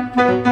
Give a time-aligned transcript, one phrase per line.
[0.00, 0.49] Buongiorno,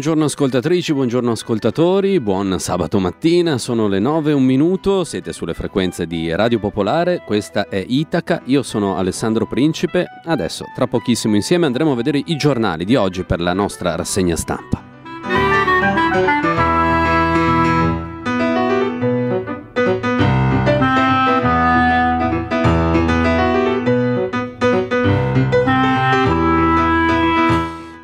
[0.00, 5.52] buongiorno ascoltatrici, buongiorno ascoltatori, buon sabato mattina, sono le 9 e un minuto, siete sulle
[5.52, 11.66] frequenze di Radio Popolare, questa è Itaca, io sono Alessandro Principe, adesso tra pochissimo insieme
[11.66, 14.89] andremo a vedere i giornali di oggi per la nostra rassegna stampa.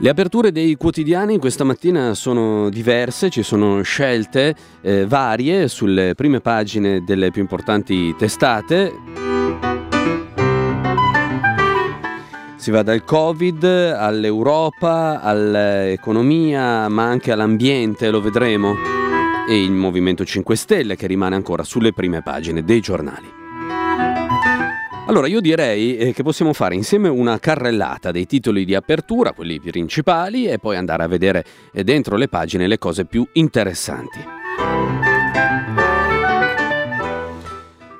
[0.07, 6.39] Le aperture dei quotidiani questa mattina sono diverse, ci sono scelte eh, varie sulle prime
[6.39, 8.95] pagine delle più importanti testate.
[12.55, 18.77] Si va dal Covid all'Europa, all'economia, ma anche all'ambiente, lo vedremo,
[19.49, 23.46] e il Movimento 5 Stelle che rimane ancora sulle prime pagine dei giornali.
[25.09, 29.61] Allora io direi eh, che possiamo fare insieme una carrellata dei titoli di apertura, quelli
[29.61, 35.06] principali, e poi andare a vedere eh, dentro le pagine le cose più interessanti.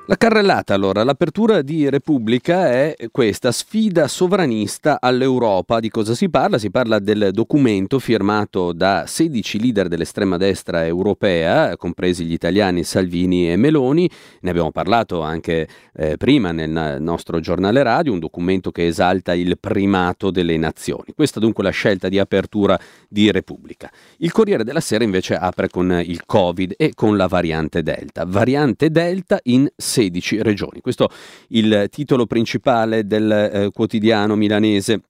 [0.09, 5.81] La carrellata allora, l'apertura di Repubblica è questa sfida sovranista all'Europa.
[5.81, 6.57] Di cosa si parla?
[6.57, 13.51] Si parla del documento firmato da 16 leader dell'estrema destra europea, compresi gli italiani Salvini
[13.51, 14.09] e Meloni.
[14.43, 19.57] Ne abbiamo parlato anche eh, prima nel nostro giornale radio, un documento che esalta il
[19.59, 21.11] primato delle nazioni.
[21.13, 22.79] Questa dunque la scelta di apertura
[23.09, 23.91] di Repubblica.
[24.19, 28.23] Il Corriere della Sera invece apre con il Covid e con la variante Delta.
[28.25, 30.79] Variante Delta in 16 regioni.
[30.81, 31.13] Questo è
[31.49, 35.01] il titolo principale del eh, quotidiano milanese.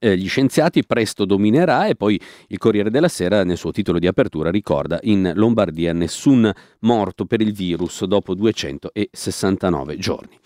[0.00, 4.08] Eh, gli scienziati presto dominerà e poi il Corriere della Sera nel suo titolo di
[4.08, 10.36] apertura ricorda in Lombardia nessun morto per il virus dopo 269 giorni.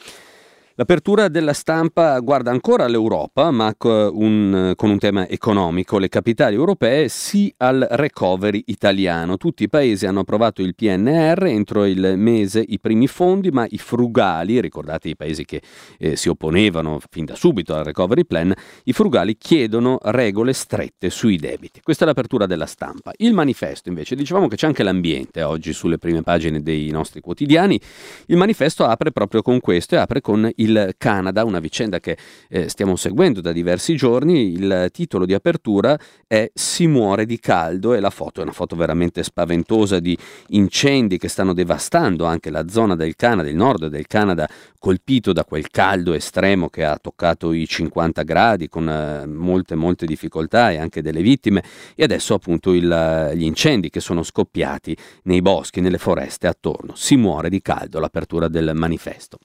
[0.81, 5.99] L'apertura della stampa guarda ancora all'Europa, ma con un, con un, tema economico.
[5.99, 9.39] Le capitali europee sì al recovery italiano.
[9.39, 13.77] Tutti i paesi hanno approvato il PNR entro il mese i primi fondi, ma i
[13.77, 15.61] frugali, ricordate i paesi che
[15.99, 21.39] eh, si opponevano fin da subito al recovery plan, i frugali chiedono regole strette sui
[21.39, 21.81] debiti.
[21.83, 23.11] Questa è l'apertura della stampa.
[23.17, 27.81] Il manifesto invece, dicevamo che c'è anche l'ambiente oggi sulle prime pagine dei nostri quotidiani.
[28.27, 32.17] Il manifesto apre proprio con questo e apre con il il Canada, una vicenda che
[32.49, 34.53] eh, stiamo seguendo da diversi giorni.
[34.53, 38.77] Il titolo di apertura è Si muore di caldo e la foto è una foto
[38.77, 40.17] veramente spaventosa di
[40.49, 44.49] incendi che stanno devastando anche la zona del Canada, il nord del Canada,
[44.79, 50.07] colpito da quel caldo estremo che ha toccato i 50 gradi con eh, molte molte
[50.07, 51.63] difficoltà e anche delle vittime
[51.95, 56.95] e adesso appunto il, gli incendi che sono scoppiati nei boschi, nelle foreste attorno.
[56.95, 59.39] Si muore di caldo, l'apertura del manifesto.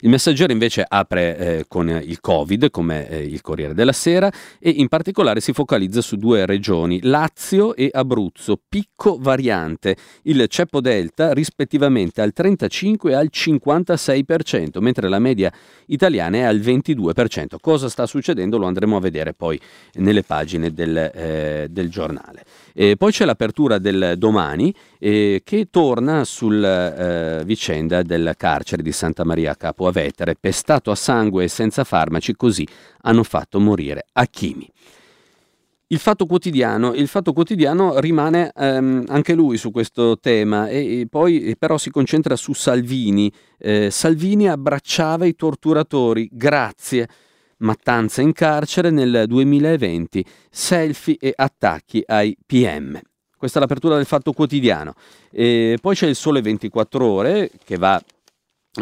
[0.00, 4.70] Il messaggero invece apre eh, con il Covid, come eh, il Corriere della Sera, e
[4.70, 11.32] in particolare si focalizza su due regioni, Lazio e Abruzzo, picco variante, il ceppo delta
[11.32, 15.52] rispettivamente al 35 e al 56%, mentre la media
[15.86, 17.56] italiana è al 22%.
[17.60, 19.60] Cosa sta succedendo lo andremo a vedere poi
[19.94, 22.44] nelle pagine del, eh, del giornale.
[22.74, 28.92] E poi c'è l'apertura del domani eh, che torna sulla eh, vicenda del carcere di
[28.92, 32.66] Santa Maria Capo Avetere, pestato a sangue e senza farmaci, così
[33.02, 34.70] hanno fatto morire Achimi.
[35.92, 36.26] Il fatto,
[36.94, 41.90] il fatto quotidiano, rimane ehm, anche lui su questo tema e, e poi però si
[41.90, 43.30] concentra su Salvini.
[43.58, 47.06] Eh, Salvini abbracciava i torturatori, grazie.
[47.62, 53.00] Mattanza in carcere nel 2020, selfie e attacchi ai PM.
[53.36, 54.94] Questa è l'apertura del fatto quotidiano.
[55.30, 58.00] E poi c'è il Sole 24 ore che va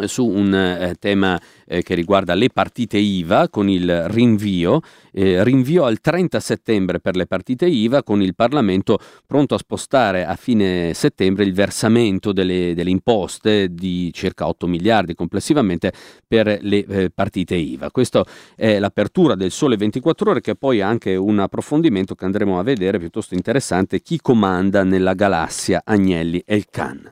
[0.05, 4.79] su un eh, tema eh, che riguarda le partite IVA con il rinvio,
[5.11, 10.25] eh, rinvio al 30 settembre per le partite IVA con il Parlamento pronto a spostare
[10.25, 15.91] a fine settembre il versamento delle, delle imposte di circa 8 miliardi complessivamente
[16.25, 17.91] per le eh, partite IVA.
[17.91, 22.57] Questa è l'apertura del Sole 24 ore che poi ha anche un approfondimento che andremo
[22.59, 27.11] a vedere piuttosto interessante chi comanda nella galassia Agnelli e il Can.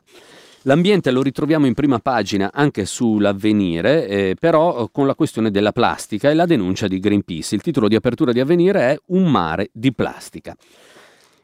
[0.64, 6.28] L'ambiente lo ritroviamo in prima pagina anche sull'avvenire, eh, però con la questione della plastica
[6.28, 7.54] e la denuncia di Greenpeace.
[7.54, 10.54] Il titolo di apertura di avvenire è Un mare di plastica.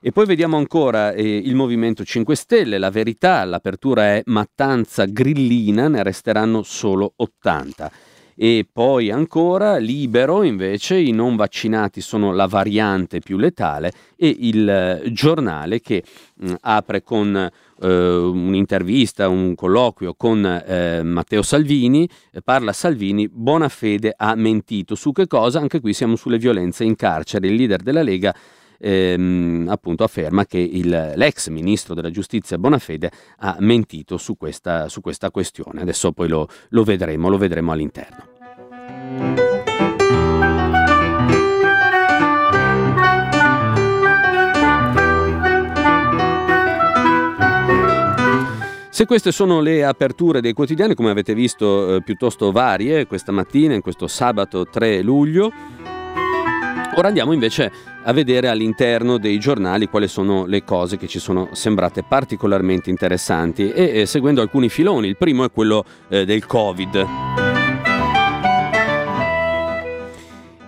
[0.03, 5.89] E poi vediamo ancora eh, il Movimento 5 Stelle, la verità, l'apertura è mattanza grillina,
[5.89, 7.91] ne resteranno solo 80.
[8.38, 14.69] E poi ancora libero, invece, i non vaccinati sono la variante più letale e il
[14.69, 16.05] eh, giornale che
[16.35, 22.06] mh, apre con eh, un'intervista, un colloquio con eh, Matteo Salvini,
[22.44, 24.94] parla Salvini, buona fede ha mentito.
[24.94, 25.59] Su che cosa?
[25.59, 27.49] Anche qui siamo sulle violenze in carcere.
[27.49, 28.35] Il leader della Lega
[28.78, 35.00] ehm, appunto afferma che il, l'ex ministro della giustizia Bonafede ha mentito su questa, su
[35.00, 35.81] questa questione.
[35.81, 38.34] Adesso poi lo, lo vedremo, lo vedremo all'interno.
[48.96, 53.75] Se queste sono le aperture dei quotidiani, come avete visto, eh, piuttosto varie questa mattina,
[53.75, 55.52] in questo sabato 3 luglio,
[56.94, 57.70] ora andiamo invece
[58.08, 63.73] a vedere all'interno dei giornali quali sono le cose che ci sono sembrate particolarmente interessanti
[63.73, 65.08] e eh, seguendo alcuni filoni.
[65.08, 67.06] Il primo è quello eh, del Covid.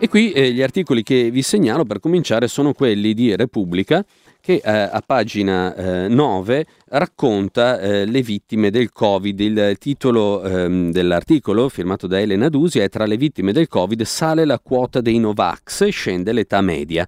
[0.01, 4.05] E qui eh, gli articoli che vi segnalo per cominciare sono quelli di Repubblica
[4.41, 9.39] che eh, a pagina eh, 9 racconta eh, le vittime del Covid.
[9.39, 14.45] Il titolo ehm, dell'articolo firmato da Elena Dusi è Tra le vittime del Covid sale
[14.45, 17.07] la quota dei Novax e scende l'età media.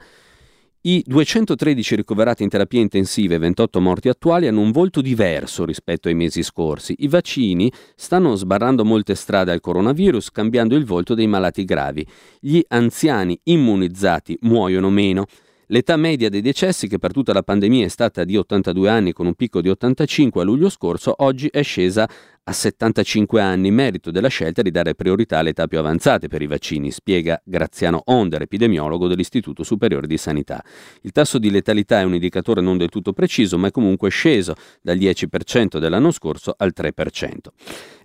[0.83, 6.09] I 213 ricoverati in terapia intensiva e 28 morti attuali hanno un volto diverso rispetto
[6.09, 6.95] ai mesi scorsi.
[7.01, 12.07] I vaccini stanno sbarrando molte strade al coronavirus, cambiando il volto dei malati gravi.
[12.41, 15.27] Gli anziani immunizzati muoiono meno.
[15.67, 19.27] L'età media dei decessi, che per tutta la pandemia è stata di 82 anni con
[19.27, 22.09] un picco di 85 a luglio scorso, oggi è scesa
[22.51, 26.49] a 75 anni, merito della scelta di dare priorità alle età più avanzate per i
[26.49, 30.61] vaccini, spiega Graziano Onder, epidemiologo dell'Istituto Superiore di Sanità.
[31.03, 34.55] Il tasso di letalità è un indicatore non del tutto preciso, ma è comunque sceso
[34.83, 37.37] dal 10% dell'anno scorso al 3%.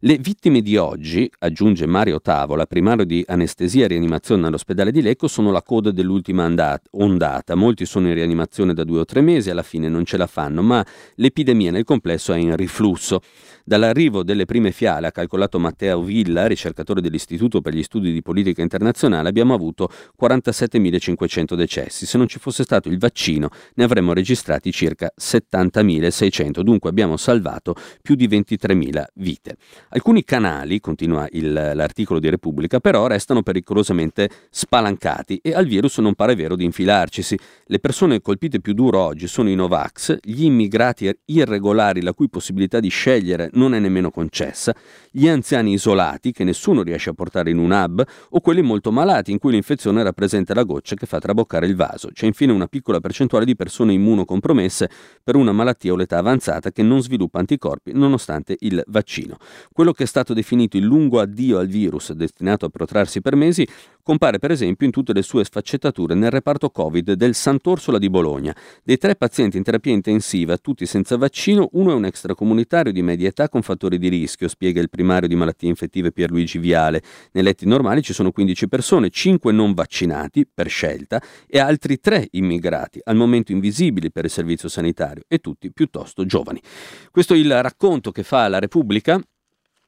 [0.02, 5.28] Le vittime di oggi, aggiunge Mario Tavola, primario di anestesia e rianimazione all'ospedale di Lecco,
[5.28, 6.46] sono la coda dell'ultima
[6.92, 7.56] ondata.
[7.56, 10.62] Molti sono in rianimazione da due o tre mesi, alla fine non ce la fanno,
[10.62, 13.22] ma l'epidemia nel complesso è in riflusso.
[13.64, 18.62] Dall'arrivo delle prime fiale, ha calcolato Matteo Villa, ricercatore dell'Istituto per gli Studi di Politica
[18.62, 19.90] Internazionale, abbiamo avuto
[20.22, 22.06] 47.500 decessi.
[22.06, 27.76] Se non ci fosse stato il vaccino ne avremmo registrati circa 70.600, dunque abbiamo salvato
[28.02, 29.56] più di 23.000 vite.
[29.90, 36.14] Alcuni canali, continua il, l'articolo di Repubblica, però restano pericolosamente spalancati e al virus non
[36.14, 37.38] pare vero di infilarcisi.
[37.66, 42.80] Le persone colpite più duro oggi sono i Novax, gli immigrati irregolari la cui possibilità
[42.80, 44.74] di scegliere non è nemmeno concessa,
[45.12, 49.32] gli anziani isolati che nessuno riesce a portare in un hub o quelli molto malati
[49.32, 52.10] in cui l'infezione rappresenta la goccia che fa traboccare il vaso.
[52.14, 54.90] C'è infine una piccola percentuale di persone immunocompromesse
[55.22, 59.38] per una malattia o l'età avanzata che non sviluppa anticorpi nonostante il vaccino.
[59.74, 63.68] Quello che è stato definito il lungo addio al virus destinato a protrarsi per mesi
[64.06, 68.56] compare per esempio in tutte le sue sfaccettature nel reparto Covid del Sant'Orsola di Bologna.
[68.84, 73.30] Dei tre pazienti in terapia intensiva, tutti senza vaccino, uno è un extracomunitario di media
[73.30, 77.02] età con fattori di rischio, spiega il primario di malattie infettive Pierluigi Viale.
[77.32, 82.28] Nei letti normali ci sono 15 persone, 5 non vaccinati per scelta e altri 3
[82.34, 86.62] immigrati, al momento invisibili per il servizio sanitario e tutti piuttosto giovani.
[87.10, 89.20] Questo è il racconto che fa la Repubblica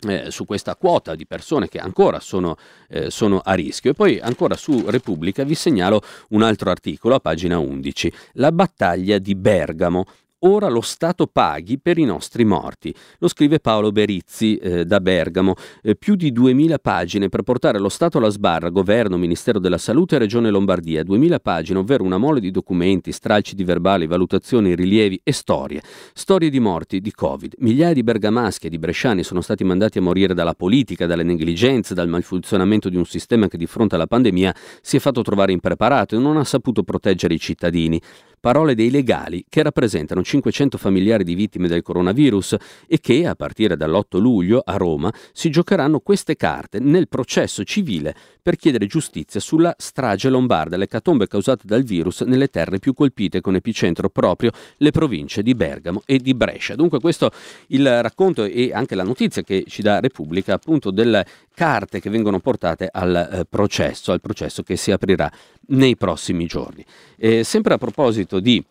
[0.07, 2.55] eh, su questa quota di persone che ancora sono,
[2.89, 3.91] eh, sono, a rischio.
[3.91, 9.17] E poi ancora su Repubblica vi segnalo un altro articolo a pagina 11, la battaglia
[9.17, 10.05] di Bergamo
[10.39, 12.93] ora lo Stato paghi per i nostri morti.
[13.19, 15.55] Lo scrive Paolo Berizzi eh, da Bergamo.
[15.81, 20.15] Eh, più di 2000 pagine per portare lo Stato alla sbarra, governo, Ministero della Salute
[20.15, 21.03] e Regione Lombardia.
[21.03, 25.81] 2000 pagine, ovvero una mole di documenti, stralci di verbali, valutazioni, rilievi e storie.
[26.13, 27.55] Storie di morti, di Covid.
[27.59, 31.93] Migliaia di bergamaschi e di bresciani sono stati mandati a morire dalla politica, dalle negligenze,
[31.93, 36.15] dal malfunzionamento di un sistema che di fronte alla pandemia si è fatto trovare impreparato
[36.15, 38.01] e non ha saputo proteggere i cittadini
[38.39, 42.55] parole dei legali che rappresentano 500 familiari di vittime del coronavirus
[42.85, 48.13] e che, a partire dall'8 luglio a Roma, si giocheranno queste carte nel processo civile
[48.41, 53.55] per chiedere giustizia sulla strage lombarda, l'ecatombe causata dal virus nelle terre più colpite con
[53.55, 56.75] epicentro proprio le province di Bergamo e di Brescia.
[56.75, 57.31] Dunque questo
[57.67, 62.39] il racconto e anche la notizia che ci dà Repubblica appunto delle carte che vengono
[62.39, 65.31] portate al eh, processo, al processo che si aprirà
[65.67, 66.85] nei prossimi giorni.
[67.17, 68.63] Eh, sempre a proposito di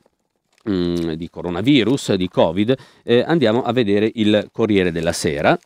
[0.69, 5.59] mm, di coronavirus, di Covid, eh, andiamo a vedere il Corriere della Sera.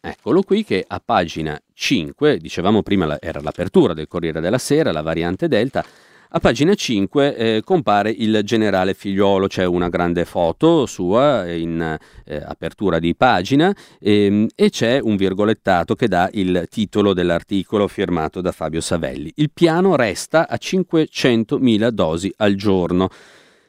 [0.00, 5.02] Eccolo qui che a pagina 5, dicevamo prima era l'apertura del Corriere della Sera, la
[5.02, 5.84] variante Delta,
[6.30, 12.36] a pagina 5 eh, compare il generale figliolo, c'è una grande foto sua in eh,
[12.36, 18.50] apertura di pagina ehm, e c'è un virgolettato che dà il titolo dell'articolo firmato da
[18.50, 19.32] Fabio Savelli.
[19.36, 23.08] Il piano resta a 500.000 dosi al giorno.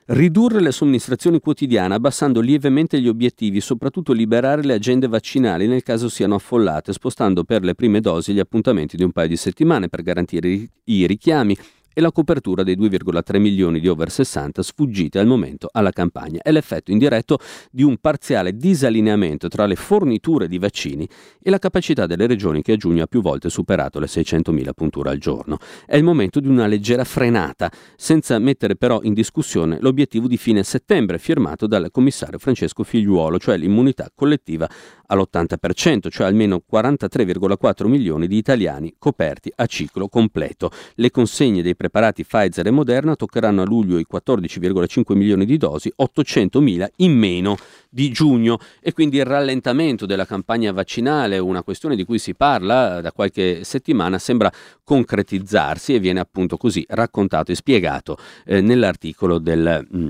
[0.10, 6.08] Ridurre le somministrazioni quotidiane abbassando lievemente gli obiettivi, soprattutto liberare le agende vaccinali nel caso
[6.08, 10.04] siano affollate, spostando per le prime dosi gli appuntamenti di un paio di settimane per
[10.04, 11.58] garantire i richiami
[11.98, 16.42] e la copertura dei 2,3 milioni di over 60 sfuggiti al momento alla campagna.
[16.44, 17.40] È l'effetto indiretto
[17.72, 21.10] di un parziale disallineamento tra le forniture di vaccini
[21.42, 25.10] e la capacità delle regioni che a giugno ha più volte superato le 600.000 punture
[25.10, 25.58] al giorno.
[25.88, 30.62] È il momento di una leggera frenata, senza mettere però in discussione l'obiettivo di fine
[30.62, 34.70] settembre firmato dal commissario Francesco Figliuolo, cioè l'immunità collettiva
[35.08, 40.70] all'80%, cioè almeno 43,4 milioni di italiani coperti a ciclo completo.
[40.94, 45.92] Le consegne dei preparati Pfizer e Moderna toccheranno a luglio i 14,5 milioni di dosi,
[45.96, 47.58] 800 mila in meno
[47.90, 53.00] di giugno e quindi il rallentamento della campagna vaccinale, una questione di cui si parla
[53.00, 54.52] da qualche settimana, sembra
[54.84, 60.08] concretizzarsi e viene appunto così raccontato e spiegato eh, nell'articolo del, mm,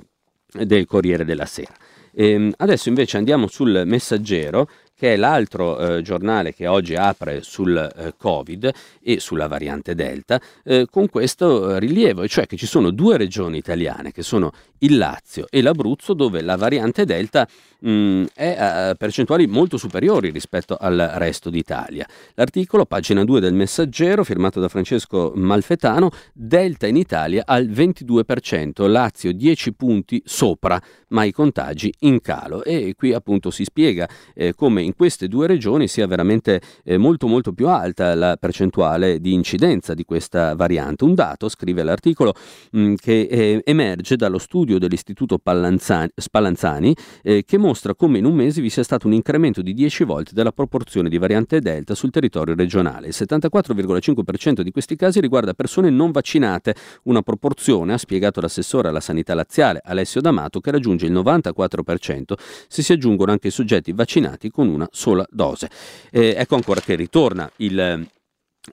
[0.64, 1.74] del Corriere della Sera.
[2.20, 4.68] Ehm, adesso invece andiamo sul messaggero
[4.98, 10.42] che è l'altro eh, giornale che oggi apre sul eh, Covid e sulla variante Delta,
[10.64, 14.52] eh, con questo eh, rilievo, e cioè che ci sono due regioni italiane, che sono
[14.80, 17.48] il Lazio e l'Abruzzo, dove la variante Delta
[17.80, 22.08] mh, mm, è a percentuali molto superiori rispetto al resto d'Italia.
[22.34, 29.32] L'articolo, pagina 2 del Messaggero, firmato da Francesco Malfetano, Delta in Italia al 22%, Lazio
[29.32, 32.64] 10 punti sopra, ma i contagi in calo.
[32.64, 37.28] E qui appunto si spiega eh, come in queste due regioni sia veramente eh, molto
[37.28, 41.04] molto più alta la percentuale di incidenza di questa variante.
[41.04, 42.34] Un dato, scrive l'articolo,
[42.72, 48.26] mh, mm, che eh, emerge dallo studio dell'Istituto Pallanzani, Spallanzani eh, che mostra come in
[48.26, 51.94] un mese vi sia stato un incremento di 10 volte della proporzione di variante Delta
[51.94, 53.08] sul territorio regionale.
[53.08, 59.02] Il 74,5% di questi casi riguarda persone non vaccinate, una proporzione, ha spiegato l'assessore alla
[59.02, 62.34] sanità laziale Alessio D'Amato, che raggiunge il 94%
[62.68, 65.70] se si aggiungono anche i soggetti vaccinati con una sola dose.
[66.12, 68.08] Eh, ecco ancora che ritorna il,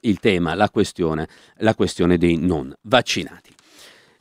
[0.01, 3.53] il tema, la questione, la questione dei non vaccinati.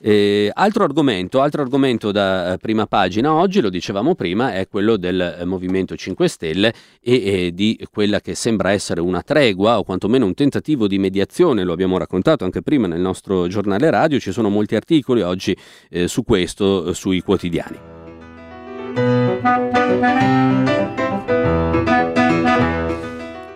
[0.06, 4.98] Eh, altro, argomento, altro argomento da eh, prima pagina oggi, lo dicevamo prima, è quello
[4.98, 9.82] del eh, Movimento 5 Stelle e, e, di quella che sembra essere una tregua o
[9.82, 14.30] quantomeno un tentativo di mediazione, lo abbiamo raccontato anche prima nel nostro giornale radio, ci
[14.30, 15.56] sono molti articoli oggi
[15.88, 17.93] eh, su questo eh, sui quotidiani.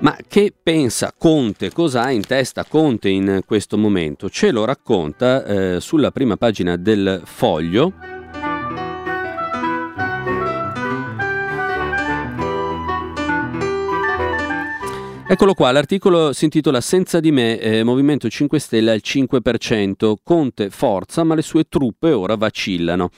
[0.00, 1.72] Ma che pensa Conte?
[1.72, 4.30] Cosa ha in testa Conte in questo momento?
[4.30, 7.92] Ce lo racconta eh, sulla prima pagina del foglio.
[15.30, 20.70] Eccolo qua, l'articolo si intitola Senza di me, eh, Movimento 5 Stelle al 5%, Conte
[20.70, 23.10] forza ma le sue truppe ora vacillano.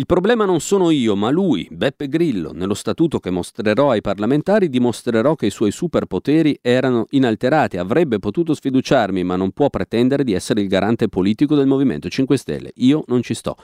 [0.00, 2.52] Il problema non sono io, ma lui, Beppe Grillo.
[2.54, 7.76] Nello statuto che mostrerò ai parlamentari dimostrerò che i suoi superpoteri erano inalterati.
[7.76, 12.38] Avrebbe potuto sfiduciarmi, ma non può pretendere di essere il garante politico del Movimento 5
[12.38, 12.72] Stelle.
[12.76, 13.56] Io non ci sto.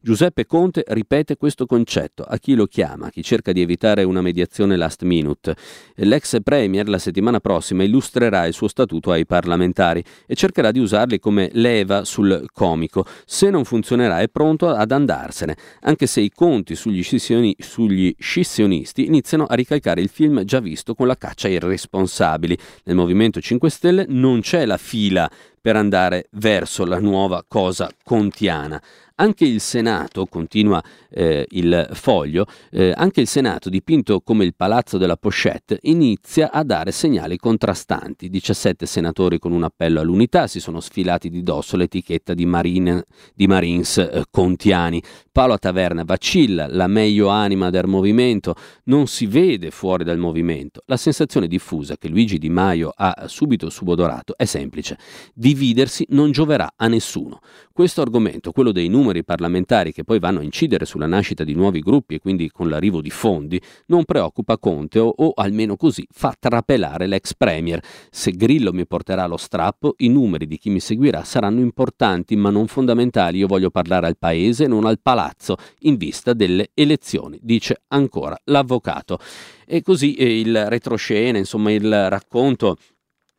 [0.00, 4.22] Giuseppe Conte ripete questo concetto a chi lo chiama, a chi cerca di evitare una
[4.22, 5.56] mediazione last minute.
[5.96, 11.18] L'ex Premier la settimana prossima illustrerà il suo statuto ai parlamentari e cercherà di usarli
[11.18, 13.04] come leva sul comico.
[13.24, 19.06] Se non funzionerà è pronto ad andarsene anche se i conti sugli, scissioni, sugli scissionisti
[19.06, 22.56] iniziano a ricalcare il film già visto con la caccia ai responsabili.
[22.84, 25.30] Nel Movimento 5 Stelle non c'è la fila
[25.60, 28.80] per andare verso la nuova cosa contiana.
[29.20, 34.96] Anche il Senato, continua eh, il foglio, eh, anche il Senato, dipinto come il palazzo
[34.96, 38.30] della pochette, inizia a dare segnali contrastanti.
[38.30, 43.46] 17 senatori con un appello all'unità si sono sfilati di dosso l'etichetta di, Marine, di
[43.46, 45.02] Marines eh, contiani.
[45.30, 50.80] Paolo Taverna vacilla, la meglio anima del movimento non si vede fuori dal movimento.
[50.86, 54.96] La sensazione diffusa che Luigi Di Maio ha subito subodorato è semplice.
[55.34, 57.40] Di dividersi non gioverà a nessuno.
[57.72, 61.80] Questo argomento, quello dei numeri parlamentari che poi vanno a incidere sulla nascita di nuovi
[61.80, 66.34] gruppi e quindi con l'arrivo di fondi, non preoccupa Conte o, o almeno così fa
[66.38, 67.80] trapelare l'ex premier.
[68.10, 72.50] Se Grillo mi porterà lo strappo, i numeri di chi mi seguirà saranno importanti ma
[72.50, 73.38] non fondamentali.
[73.38, 79.18] Io voglio parlare al paese, non al palazzo, in vista delle elezioni, dice ancora l'avvocato.
[79.66, 82.76] E così eh, il retroscena, insomma il racconto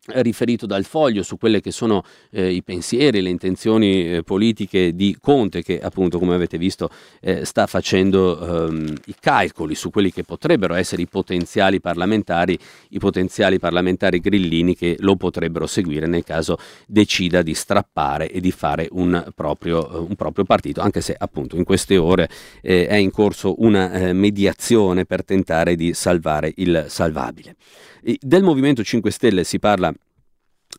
[0.08, 5.16] riferito dal foglio su quelle che sono eh, i pensieri, le intenzioni eh, politiche di
[5.22, 6.90] Conte che appunto come avete visto
[7.20, 12.58] eh, sta facendo ehm, i calcoli su quelli che potrebbero essere i potenziali parlamentari,
[12.90, 18.52] i potenziali parlamentari grillini che lo potrebbero seguire nel caso decida di strappare e di
[18.52, 22.28] fare un proprio, un proprio partito, anche se appunto in queste ore
[22.64, 27.56] eh, è in corso una eh, mediazione per tentare di salvare il salvabile.
[28.02, 29.94] Del Movimento 5 Stelle si parla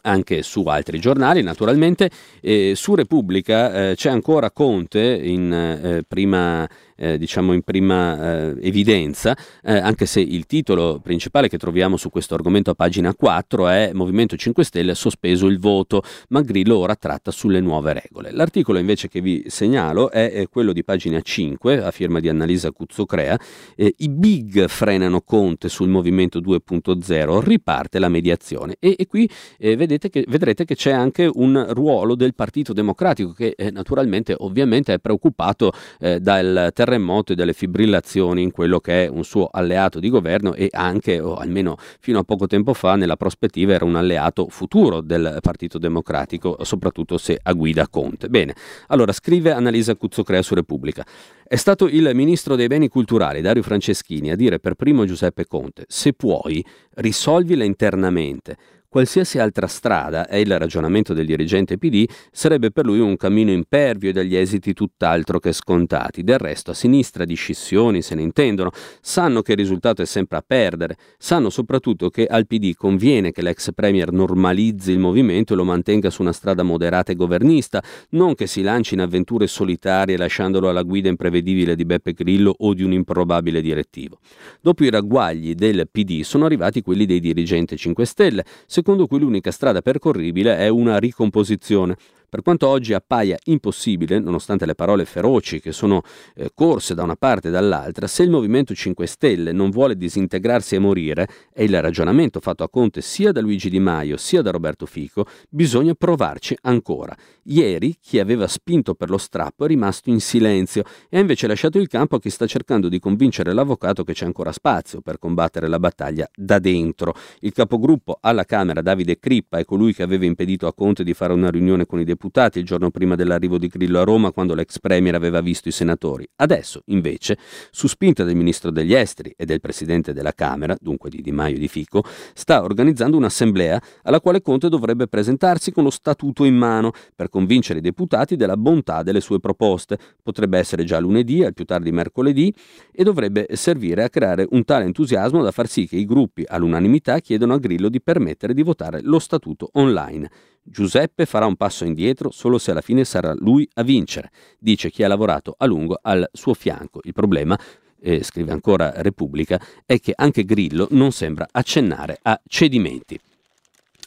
[0.03, 2.11] anche su altri giornali naturalmente.
[2.41, 6.69] Eh, su Repubblica eh, c'è ancora Conte in eh, prima
[7.03, 12.11] eh, diciamo in prima eh, evidenza, eh, anche se il titolo principale che troviamo su
[12.11, 16.77] questo argomento a pagina 4 è Movimento 5 Stelle ha sospeso il voto, ma Grillo
[16.79, 18.31] ora tratta sulle nuove regole.
[18.31, 23.39] L'articolo invece che vi segnalo è, quello di pagina 5, a firma di Annalisa Cuzzocrea,
[23.75, 29.29] eh, i big frenano Conte sul Movimento 2.0, riparte la mediazione e, e qui
[29.59, 34.99] eh, che, vedrete che c'è anche un ruolo del Partito Democratico che naturalmente ovviamente è
[34.99, 40.11] preoccupato dal terreno terremoto e delle fibrillazioni in quello che è un suo alleato di
[40.11, 44.49] governo e anche, o almeno fino a poco tempo fa, nella prospettiva era un alleato
[44.49, 48.29] futuro del Partito Democratico, soprattutto se a guida Conte.
[48.29, 48.55] Bene,
[48.89, 51.05] allora scrive Annalisa Cuzzocrea su Repubblica.
[51.47, 55.85] È stato il ministro dei beni culturali, Dario Franceschini, a dire per primo Giuseppe Conte,
[55.89, 58.57] se puoi, risolvila internamente
[58.93, 64.11] Qualsiasi altra strada, è il ragionamento del dirigente PD, sarebbe per lui un cammino impervio
[64.11, 66.23] e dagli esiti tutt'altro che scontati.
[66.23, 68.71] Del resto, a sinistra di scissioni se ne intendono,
[69.01, 73.41] sanno che il risultato è sempre a perdere, sanno soprattutto che al PD conviene che
[73.41, 78.35] l'ex premier normalizzi il movimento e lo mantenga su una strada moderata e governista, non
[78.35, 82.83] che si lanci in avventure solitarie lasciandolo alla guida imprevedibile di Beppe Grillo o di
[82.83, 84.19] un improbabile direttivo.
[84.61, 88.45] Dopo i ragguagli del PD sono arrivati quelli dei dirigenti 5 Stelle,
[88.83, 91.97] secondo cui l'unica strada percorribile è una ricomposizione
[92.33, 96.01] per quanto oggi appaia impossibile, nonostante le parole feroci che sono
[96.35, 100.75] eh, corse da una parte e dall'altra, se il Movimento 5 Stelle non vuole disintegrarsi
[100.75, 104.51] e morire, è il ragionamento fatto a Conte sia da Luigi Di Maio sia da
[104.51, 107.15] Roberto Fico, bisogna provarci ancora.
[107.43, 111.79] Ieri chi aveva spinto per lo strappo è rimasto in silenzio e ha invece lasciato
[111.79, 115.69] il campo a chi sta cercando di convincere l'avvocato che c'è ancora spazio per combattere
[115.69, 117.15] la battaglia da dentro.
[117.41, 121.35] Il capogruppo alla Camera Davide Crippa è colui che aveva impedito a Conte di fare
[121.35, 124.55] una riunione con i deputati deputati il giorno prima dell'arrivo di Grillo a Roma quando
[124.55, 126.25] l'ex premier aveva visto i senatori.
[126.37, 127.37] Adesso, invece,
[127.73, 131.57] su spinta del ministro degli esteri e del presidente della Camera, dunque di Di Maio
[131.57, 136.55] e di Fico, sta organizzando un'assemblea alla quale Conte dovrebbe presentarsi con lo statuto in
[136.55, 139.99] mano per convincere i deputati della bontà delle sue proposte.
[140.23, 142.55] Potrebbe essere già lunedì, al più tardi mercoledì,
[142.93, 147.19] e dovrebbe servire a creare un tale entusiasmo da far sì che i gruppi all'unanimità
[147.19, 150.31] chiedano a Grillo di permettere di votare lo statuto online.
[150.65, 155.03] Giuseppe farà un passo indietro solo se alla fine sarà lui a vincere, dice chi
[155.03, 157.01] ha lavorato a lungo al suo fianco.
[157.03, 157.59] Il problema,
[158.01, 163.19] eh, scrive ancora Repubblica, è che anche Grillo non sembra accennare a cedimenti.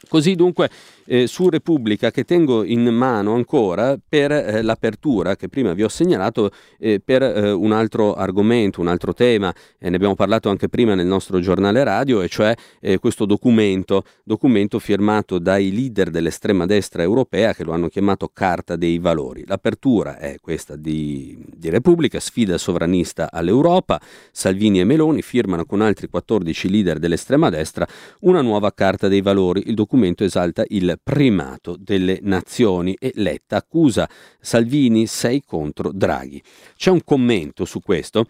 [0.07, 0.69] Così dunque
[1.05, 5.87] eh, su Repubblica che tengo in mano ancora per eh, l'apertura che prima vi ho
[5.87, 10.95] segnalato eh, per eh, un altro argomento, un altro tema, ne abbiamo parlato anche prima
[10.95, 17.03] nel nostro giornale radio, e cioè eh, questo documento, documento firmato dai leader dell'estrema destra
[17.03, 19.43] europea che lo hanno chiamato Carta dei Valori.
[19.45, 26.07] L'apertura è questa di, di Repubblica, sfida sovranista all'Europa, Salvini e Meloni firmano con altri
[26.07, 27.87] 14 leader dell'estrema destra
[28.21, 29.63] una nuova Carta dei Valori.
[29.67, 36.41] Il documento esalta il primato delle nazioni e Letta accusa Salvini 6 contro Draghi.
[36.75, 38.27] C'è un commento su questo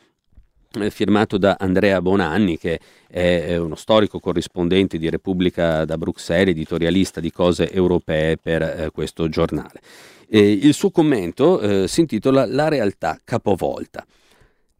[0.79, 7.21] eh, firmato da Andrea Bonanni, che è uno storico corrispondente di Repubblica da Bruxelles, editorialista
[7.21, 9.81] di cose europee per eh, questo giornale.
[10.27, 14.05] E il suo commento eh, si intitola La realtà capovolta.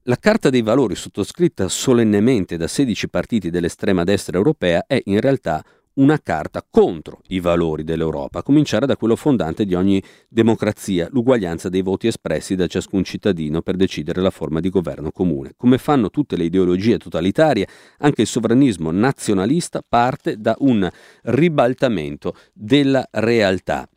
[0.08, 5.64] La Carta dei valori sottoscritta solennemente da 16 partiti dell'estrema destra europea è in realtà
[5.96, 11.70] una carta contro i valori dell'Europa, a cominciare da quello fondante di ogni democrazia, l'uguaglianza
[11.70, 15.54] dei voti espressi da ciascun cittadino per decidere la forma di governo comune.
[15.56, 17.68] Come fanno tutte le ideologie totalitarie,
[18.00, 20.90] anche il sovranismo nazionalista parte da un
[21.24, 23.88] ribaltamento della realtà.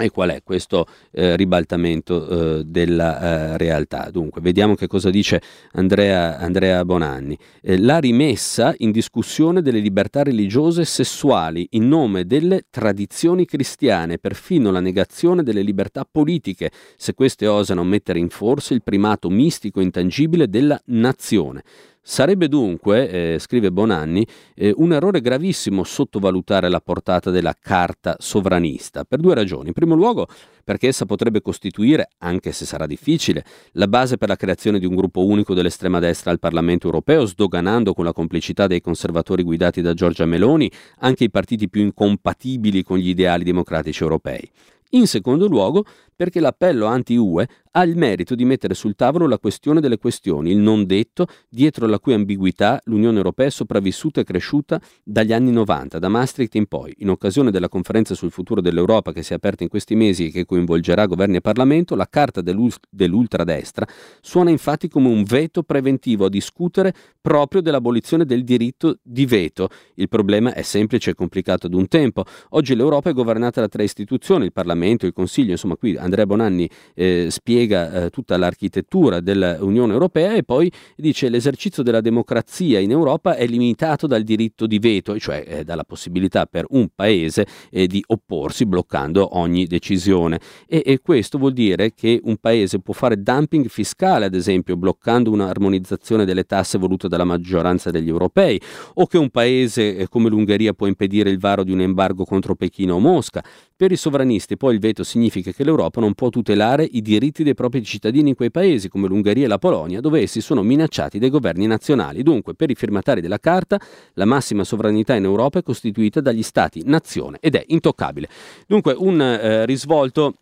[0.00, 4.10] E qual è questo eh, ribaltamento eh, della eh, realtà?
[4.12, 7.36] Dunque, vediamo che cosa dice Andrea, Andrea Bonanni.
[7.60, 14.18] Eh, la rimessa in discussione delle libertà religiose e sessuali in nome delle tradizioni cristiane,
[14.18, 19.80] perfino la negazione delle libertà politiche, se queste osano mettere in forza il primato mistico
[19.80, 21.64] intangibile della nazione.
[22.10, 29.04] Sarebbe dunque, eh, scrive Bonanni, eh, un errore gravissimo sottovalutare la portata della carta sovranista,
[29.04, 29.68] per due ragioni.
[29.68, 30.26] In primo luogo
[30.64, 34.94] perché essa potrebbe costituire, anche se sarà difficile, la base per la creazione di un
[34.94, 39.92] gruppo unico dell'estrema destra al Parlamento europeo, sdoganando con la complicità dei conservatori guidati da
[39.92, 44.50] Giorgia Meloni anche i partiti più incompatibili con gli ideali democratici europei.
[44.92, 45.84] In secondo luogo,
[46.18, 50.58] perché l'appello anti-UE ha il merito di mettere sul tavolo la questione delle questioni, il
[50.58, 56.00] non detto, dietro la cui ambiguità l'Unione Europea è sopravvissuta e cresciuta dagli anni 90,
[56.00, 56.92] da Maastricht in poi.
[56.98, 60.30] In occasione della conferenza sul futuro dell'Europa che si è aperta in questi mesi e
[60.32, 63.86] che coinvolgerà governi e Parlamento, la carta dell'ultradestra
[64.20, 69.68] suona infatti come un veto preventivo a discutere proprio dell'abolizione del diritto di veto.
[69.94, 72.24] Il problema è semplice e complicato ad un tempo.
[72.50, 76.68] Oggi l'Europa è governata da tre istituzioni, il Parlamento, il Consiglio, insomma qui Andrea Bonanni
[76.94, 83.36] eh, spiega eh, tutta l'architettura dell'Unione Europea e poi dice l'esercizio della democrazia in Europa
[83.36, 88.02] è limitato dal diritto di veto, cioè eh, dalla possibilità per un paese eh, di
[88.08, 90.40] opporsi bloccando ogni decisione.
[90.66, 95.30] E, e questo vuol dire che un paese può fare dumping fiscale, ad esempio, bloccando
[95.30, 98.60] un'armonizzazione delle tasse voluta dalla maggioranza degli europei,
[98.94, 102.54] o che un paese eh, come l'Ungheria può impedire il varo di un embargo contro
[102.54, 103.44] Pechino o Mosca.
[103.76, 107.54] Per i sovranisti poi il veto significa che l'Europa non può tutelare i diritti dei
[107.54, 111.30] propri cittadini in quei paesi come l'Ungheria e la Polonia, dove essi sono minacciati dai
[111.30, 112.22] governi nazionali.
[112.22, 113.80] Dunque, per i firmatari della Carta,
[114.14, 118.28] la massima sovranità in Europa è costituita dagli Stati-nazione ed è intoccabile.
[118.66, 120.34] Dunque, un eh, risvolto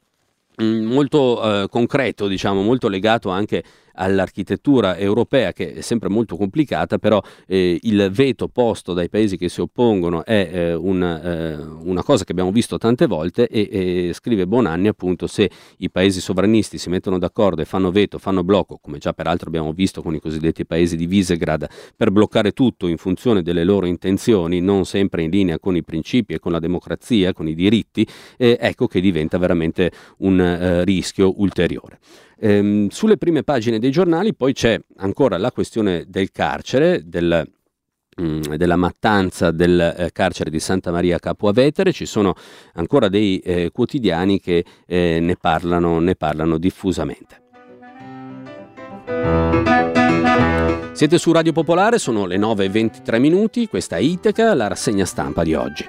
[0.62, 3.62] mm, molto eh, concreto, diciamo, molto legato anche
[3.97, 9.49] all'architettura europea che è sempre molto complicata, però eh, il veto posto dai paesi che
[9.49, 14.13] si oppongono è eh, una, eh, una, cosa che abbiamo visto tante volte e, e,
[14.13, 18.79] scrive Bonanni appunto se i paesi sovranisti si mettono d'accordo e fanno veto, fanno blocco,
[18.81, 22.97] come già peraltro abbiamo visto con i cosiddetti paesi di Visegrad, per bloccare tutto in
[22.97, 27.33] funzione delle loro intenzioni, non sempre in linea con i principi e con la democrazia,
[27.33, 28.07] con i diritti,
[28.37, 31.99] eh, ecco che diventa veramente un eh, rischio ulteriore.
[32.38, 37.51] Ehm, sulle prime pagine dei giornali poi c'è ancora la questione del carcere, del,
[38.20, 42.35] mm, della mattanza del eh, carcere di Santa Maria Capua Vetere, ci sono
[42.75, 47.44] ancora dei eh, quotidiani che eh, ne, parlano, ne parlano diffusamente.
[50.92, 55.55] Siete su Radio Popolare, sono le 9.23 minuti, questa è Iteca, la rassegna stampa di
[55.55, 55.85] oggi.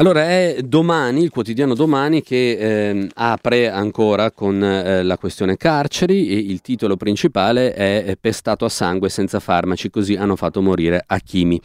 [0.00, 6.30] Allora è domani, il quotidiano domani, che eh, apre ancora con eh, la questione carceri
[6.30, 11.60] e il titolo principale è Pestato a sangue senza farmaci, così hanno fatto morire Hakimi.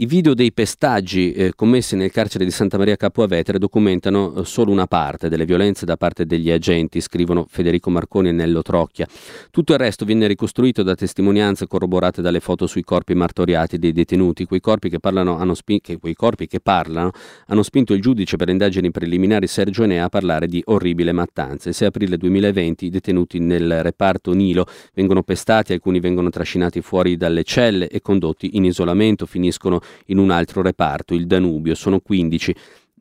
[0.00, 4.44] I video dei pestaggi eh, commessi nel carcere di Santa Maria Capua Vetere documentano eh,
[4.44, 9.08] solo una parte delle violenze da parte degli agenti, scrivono Federico Marconi e Nello Trocchia.
[9.50, 14.44] Tutto il resto viene ricostruito da testimonianze corroborate dalle foto sui corpi martoriati dei detenuti.
[14.44, 17.10] Quei corpi che parlano hanno, spin- che, corpi che parlano
[17.48, 21.70] hanno spinto il giudice per indagini preliminari Sergio Enea a parlare di orribile mattanza.
[21.70, 27.16] Il 6 aprile 2020 i detenuti nel reparto Nilo vengono pestati, alcuni vengono trascinati fuori
[27.16, 31.74] dalle celle e condotti in isolamento, finiscono in un altro reparto, il Danubio.
[31.74, 32.54] Sono 15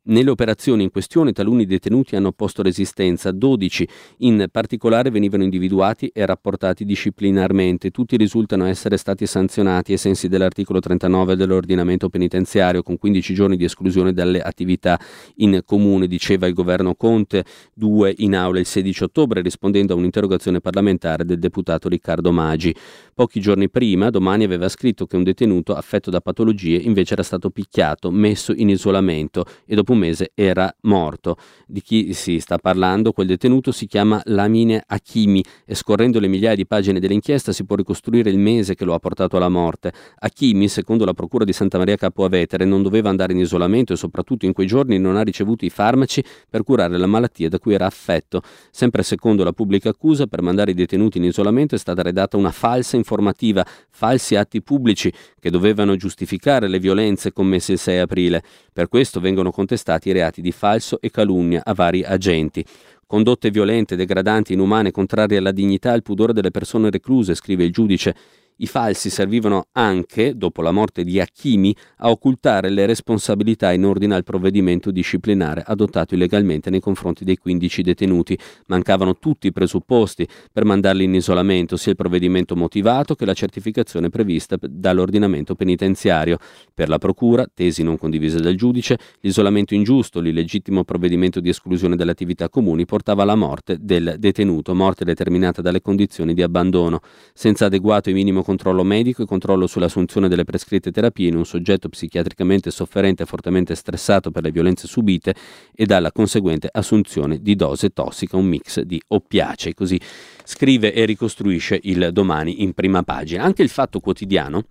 [0.08, 3.88] nelle operazioni in questione taluni detenuti hanno posto resistenza, 12
[4.20, 10.80] in particolare venivano individuati e rapportati disciplinarmente, tutti risultano essere stati sanzionati ai sensi dell'articolo
[10.80, 15.00] 39 dell'ordinamento penitenziario con 15 giorni di esclusione dalle attività
[15.38, 17.46] in comune, diceva il governo Conte.
[17.74, 22.76] 2 in aula il 16 ottobre rispondendo a un'interrogazione parlamentare del deputato Riccardo Maggi.
[23.13, 27.50] Pochi giorni prima, domani aveva scritto che un detenuto affetto da patologie invece era stato
[27.50, 31.36] picchiato, messo in isolamento e dopo un mese era morto.
[31.65, 33.12] Di chi si sta parlando?
[33.12, 37.75] Quel detenuto si chiama Lamine Hakimi e scorrendo le migliaia di pagine dell'inchiesta si può
[37.75, 39.91] ricostruire il mese che lo ha portato alla morte.
[40.19, 43.95] Hakimi, secondo la Procura di Santa Maria Capua Vetere, non doveva andare in isolamento e
[43.97, 47.73] soprattutto in quei giorni non ha ricevuto i farmaci per curare la malattia da cui
[47.73, 48.41] era affetto.
[48.71, 52.51] Sempre secondo la pubblica accusa, per mandare i detenuti in isolamento è stata redatta una
[52.51, 58.43] falsa informativa, falsi atti pubblici che dovevano giustificare le violenze commesse il 6 aprile.
[58.71, 62.63] Per questo vengono contestati i reati di falso e calunnia a vari agenti.
[63.06, 67.71] Condotte violente, degradanti, inumane, contrarie alla dignità e al pudore delle persone recluse, scrive il
[67.71, 68.15] giudice.
[68.60, 74.15] I falsi servivano anche, dopo la morte di Hakimi, a occultare le responsabilità in ordine
[74.15, 78.36] al provvedimento disciplinare adottato illegalmente nei confronti dei 15 detenuti.
[78.65, 84.10] Mancavano tutti i presupposti per mandarli in isolamento, sia il provvedimento motivato che la certificazione
[84.10, 86.39] prevista dall'ordinamento penitenziario.
[86.74, 92.12] Per la Procura, tesi non condivise dal giudice, l'isolamento ingiusto, l'illegittimo provvedimento di esclusione dalle
[92.12, 97.02] attività comuni portava alla morte del detenuto, morte determinata dalle condizioni di abbandono.
[97.36, 101.89] Senza adeguato e minimo controllo medico e controllo sull'assunzione delle prescritte terapie in un soggetto
[101.89, 105.36] psichiatricamente sofferente e fortemente stressato per le violenze subite
[105.75, 109.73] e dalla conseguente assunzione di dose tossica, un mix di oppiacei.
[109.73, 109.99] Così
[110.45, 113.43] scrive e ricostruisce il domani in prima pagina.
[113.43, 114.63] Anche il fatto quotidiano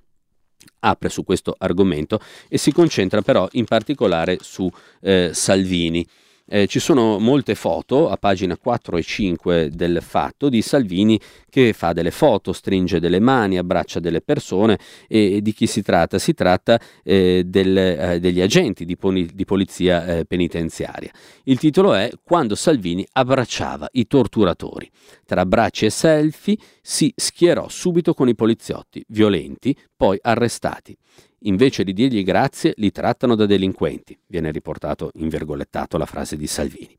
[0.81, 4.71] apre su questo argomento e si concentra però in particolare su
[5.03, 6.07] eh, Salvini.
[6.49, 11.19] Eh, ci sono molte foto a pagina 4 e 5 del fatto di Salvini
[11.51, 14.79] che fa delle foto, stringe delle mani, abbraccia delle persone
[15.09, 16.21] e, e di chi si tratta?
[16.21, 21.11] Si tratta eh, del, eh, degli agenti di, poli- di polizia eh, penitenziaria.
[21.45, 24.89] Il titolo è Quando Salvini abbracciava i torturatori.
[25.25, 30.97] Tra abbracci e selfie si schierò subito con i poliziotti, violenti, poi arrestati
[31.41, 34.19] invece di dirgli grazie li trattano da delinquenti.
[34.27, 36.97] Viene riportato in virgolettato la frase di Salvini.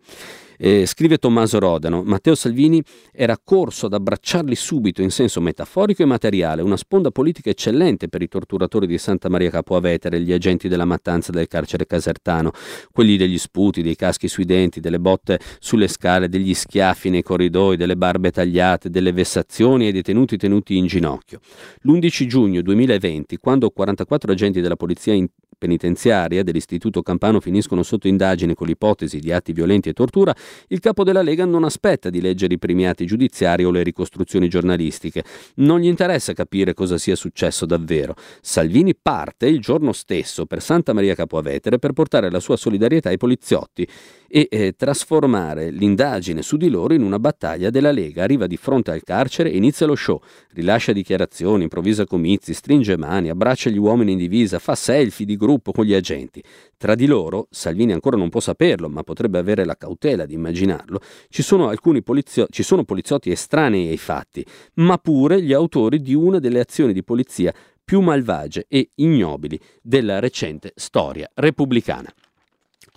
[0.57, 6.05] Eh, scrive Tommaso Rodano, Matteo Salvini era corso ad abbracciarli subito in senso metaforico e
[6.05, 10.67] materiale, una sponda politica eccellente per i torturatori di Santa Maria Capua Vetere, gli agenti
[10.67, 12.51] della mattanza del carcere casertano,
[12.91, 17.77] quelli degli sputi, dei caschi sui denti, delle botte sulle scale, degli schiaffi nei corridoi,
[17.77, 21.39] delle barbe tagliate, delle vessazioni ai detenuti tenuti in ginocchio.
[21.81, 25.13] L'11 giugno 2020, quando 44 agenti della polizia
[25.57, 30.35] penitenziaria dell'Istituto Campano finiscono sotto indagine con l'ipotesi di atti violenti e tortura,
[30.67, 34.47] il capo della Lega non aspetta di leggere i primi atti giudiziari o le ricostruzioni
[34.47, 35.23] giornalistiche.
[35.55, 38.15] Non gli interessa capire cosa sia successo davvero.
[38.41, 43.17] Salvini parte il giorno stesso per Santa Maria Capoavetere per portare la sua solidarietà ai
[43.17, 43.87] poliziotti
[44.29, 48.23] e eh, trasformare l'indagine su di loro in una battaglia della Lega.
[48.23, 50.21] Arriva di fronte al carcere e inizia lo show.
[50.53, 55.46] Rilascia dichiarazioni, improvvisa comizi, stringe mani, abbraccia gli uomini in divisa, fa selfie di gruppo
[55.71, 56.43] con gli agenti.
[56.77, 60.99] Tra di loro, Salvini ancora non può saperlo, ma potrebbe avere la cautela di immaginarlo,
[61.29, 61.69] ci sono
[62.03, 66.93] poliziotti, ci sono poliziotti estranei ai fatti, ma pure gli autori di una delle azioni
[66.93, 72.13] di polizia più malvagie e ignobili della recente storia repubblicana.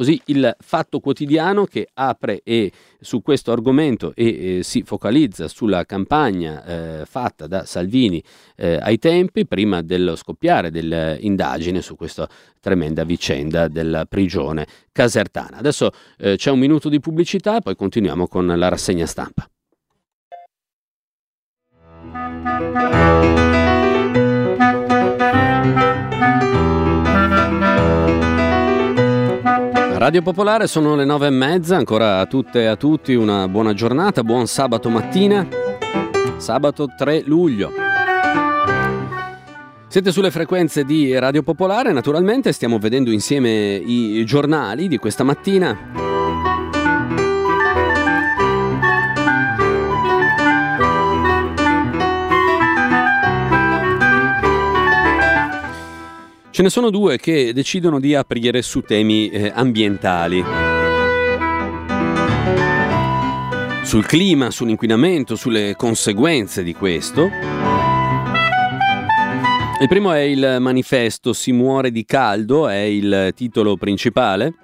[0.01, 5.85] Così il fatto quotidiano che apre e, su questo argomento e eh, si focalizza sulla
[5.85, 8.25] campagna eh, fatta da Salvini
[8.57, 12.27] eh, ai tempi, prima dello scoppiare dell'indagine su questa
[12.61, 15.59] tremenda vicenda della prigione casertana.
[15.59, 19.47] Adesso eh, c'è un minuto di pubblicità poi continuiamo con la rassegna stampa.
[30.01, 33.75] Radio Popolare sono le nove e mezza, ancora a tutte e a tutti una buona
[33.75, 35.47] giornata, buon sabato mattina,
[36.39, 37.71] sabato 3 luglio.
[39.89, 46.10] Siete sulle frequenze di Radio Popolare, naturalmente stiamo vedendo insieme i giornali di questa mattina.
[56.51, 60.45] Ce ne sono due che decidono di aprire su temi eh, ambientali.
[63.85, 67.31] Sul clima, sull'inquinamento, sulle conseguenze di questo.
[69.81, 74.55] Il primo è il manifesto Si muore di caldo, è il titolo principale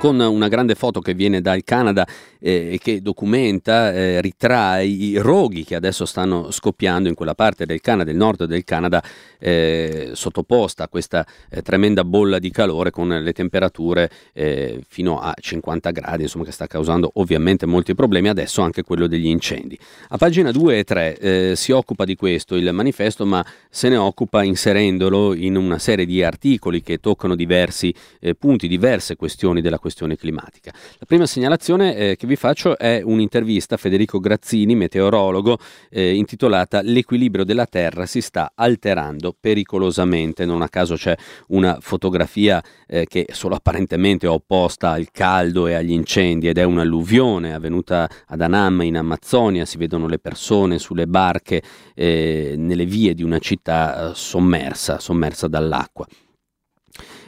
[0.00, 2.06] con una grande foto che viene dal Canada
[2.38, 7.66] eh, e che documenta, eh, ritrae i roghi che adesso stanno scoppiando in quella parte
[7.66, 9.04] del Canada, del nord del Canada,
[9.38, 15.34] eh, sottoposta a questa eh, tremenda bolla di calore con le temperature eh, fino a
[15.38, 19.78] 50 gradi, insomma che sta causando ovviamente molti problemi, adesso anche quello degli incendi.
[20.08, 23.96] A pagina 2 e 3 eh, si occupa di questo il manifesto, ma se ne
[23.96, 27.94] occupa inserendolo in una serie di articoli che toccano diversi
[28.38, 30.72] punti, diverse questioni della questione questione climatica.
[30.98, 35.58] La prima segnalazione eh, che vi faccio è un'intervista a Federico Grazzini, meteorologo,
[35.90, 40.44] eh, intitolata L'equilibrio della Terra si sta alterando pericolosamente.
[40.44, 41.16] Non a caso c'è
[41.48, 46.62] una fotografia eh, che solo apparentemente è opposta al caldo e agli incendi ed è
[46.62, 49.64] un'alluvione avvenuta ad Anam in Amazzonia.
[49.64, 51.62] Si vedono le persone sulle barche
[51.94, 56.06] eh, nelle vie di una città eh, sommersa, sommersa dall'acqua.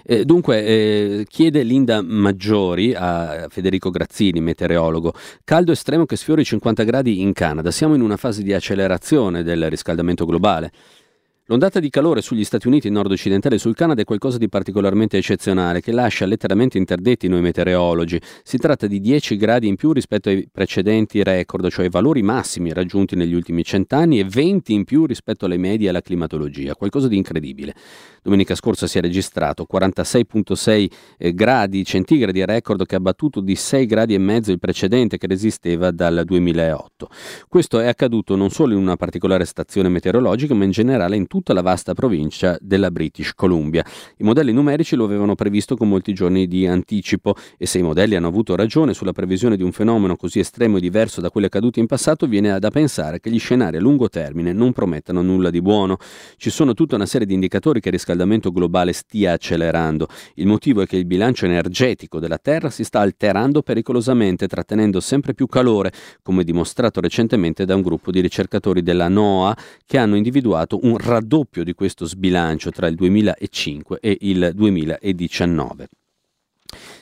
[0.05, 6.45] Eh, dunque, eh, chiede Linda Maggiori a Federico Grazzini, meteorologo, caldo estremo che sfiora i
[6.45, 7.71] 50 gradi in Canada.
[7.71, 10.73] Siamo in una fase di accelerazione del riscaldamento globale.
[11.53, 15.83] L'ondata di calore sugli Stati Uniti nord-occidentali e sul Canada è qualcosa di particolarmente eccezionale
[15.83, 18.19] che lascia letteralmente interdetti noi meteorologi.
[18.43, 22.73] Si tratta di 10 gradi in più rispetto ai precedenti record, cioè ai valori massimi
[22.73, 27.07] raggiunti negli ultimi cent'anni e 20 in più rispetto alle medie e alla climatologia, qualcosa
[27.07, 27.75] di incredibile.
[28.23, 33.85] Domenica scorsa si è registrato 46.6 eh, gradi centigradi, record che ha battuto di 6
[33.85, 37.11] gradi e mezzo il precedente che resisteva dal 2008.
[37.47, 41.55] Questo è accaduto non solo in una particolare stazione meteorologica, ma in generale in tutta
[41.55, 43.85] la vasta provincia della British Columbia.
[44.19, 48.15] I modelli numerici lo avevano previsto con molti giorni di anticipo e se i modelli
[48.15, 51.81] hanno avuto ragione sulla previsione di un fenomeno così estremo e diverso da quelli accaduti
[51.81, 55.61] in passato, viene da pensare che gli scenari a lungo termine non promettano nulla di
[55.61, 55.97] buono.
[56.37, 60.07] Ci sono tutta una serie di indicatori che il riscaldamento globale stia accelerando.
[60.35, 65.35] Il motivo è che il bilancio energetico della Terra si sta alterando pericolosamente, trattenendo sempre
[65.35, 65.91] più calore,
[66.23, 71.22] come dimostrato recentemente da un gruppo di ricercatori della NOAA che hanno individuato un raddoppio
[71.63, 75.89] di questo sbilancio tra il 2005 e il 2019.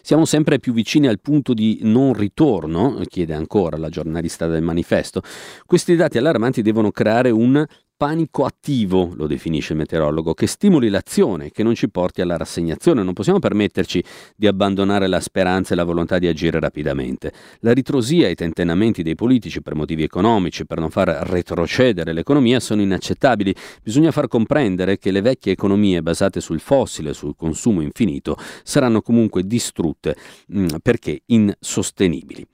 [0.02, 5.22] Siamo sempre più vicini al punto di non ritorno, chiede ancora la giornalista del manifesto.
[5.66, 7.64] Questi dati allarmanti devono creare un
[8.01, 13.03] panico attivo, lo definisce il meteorologo, che stimoli l'azione, che non ci porti alla rassegnazione.
[13.03, 14.03] Non possiamo permetterci
[14.35, 17.31] di abbandonare la speranza e la volontà di agire rapidamente.
[17.59, 22.59] La ritrosia e i tentennamenti dei politici per motivi economici, per non far retrocedere l'economia,
[22.59, 23.55] sono inaccettabili.
[23.83, 29.47] Bisogna far comprendere che le vecchie economie basate sul fossile, sul consumo infinito, saranno comunque
[29.47, 32.47] distrutte mh, mm, perché insostenibili.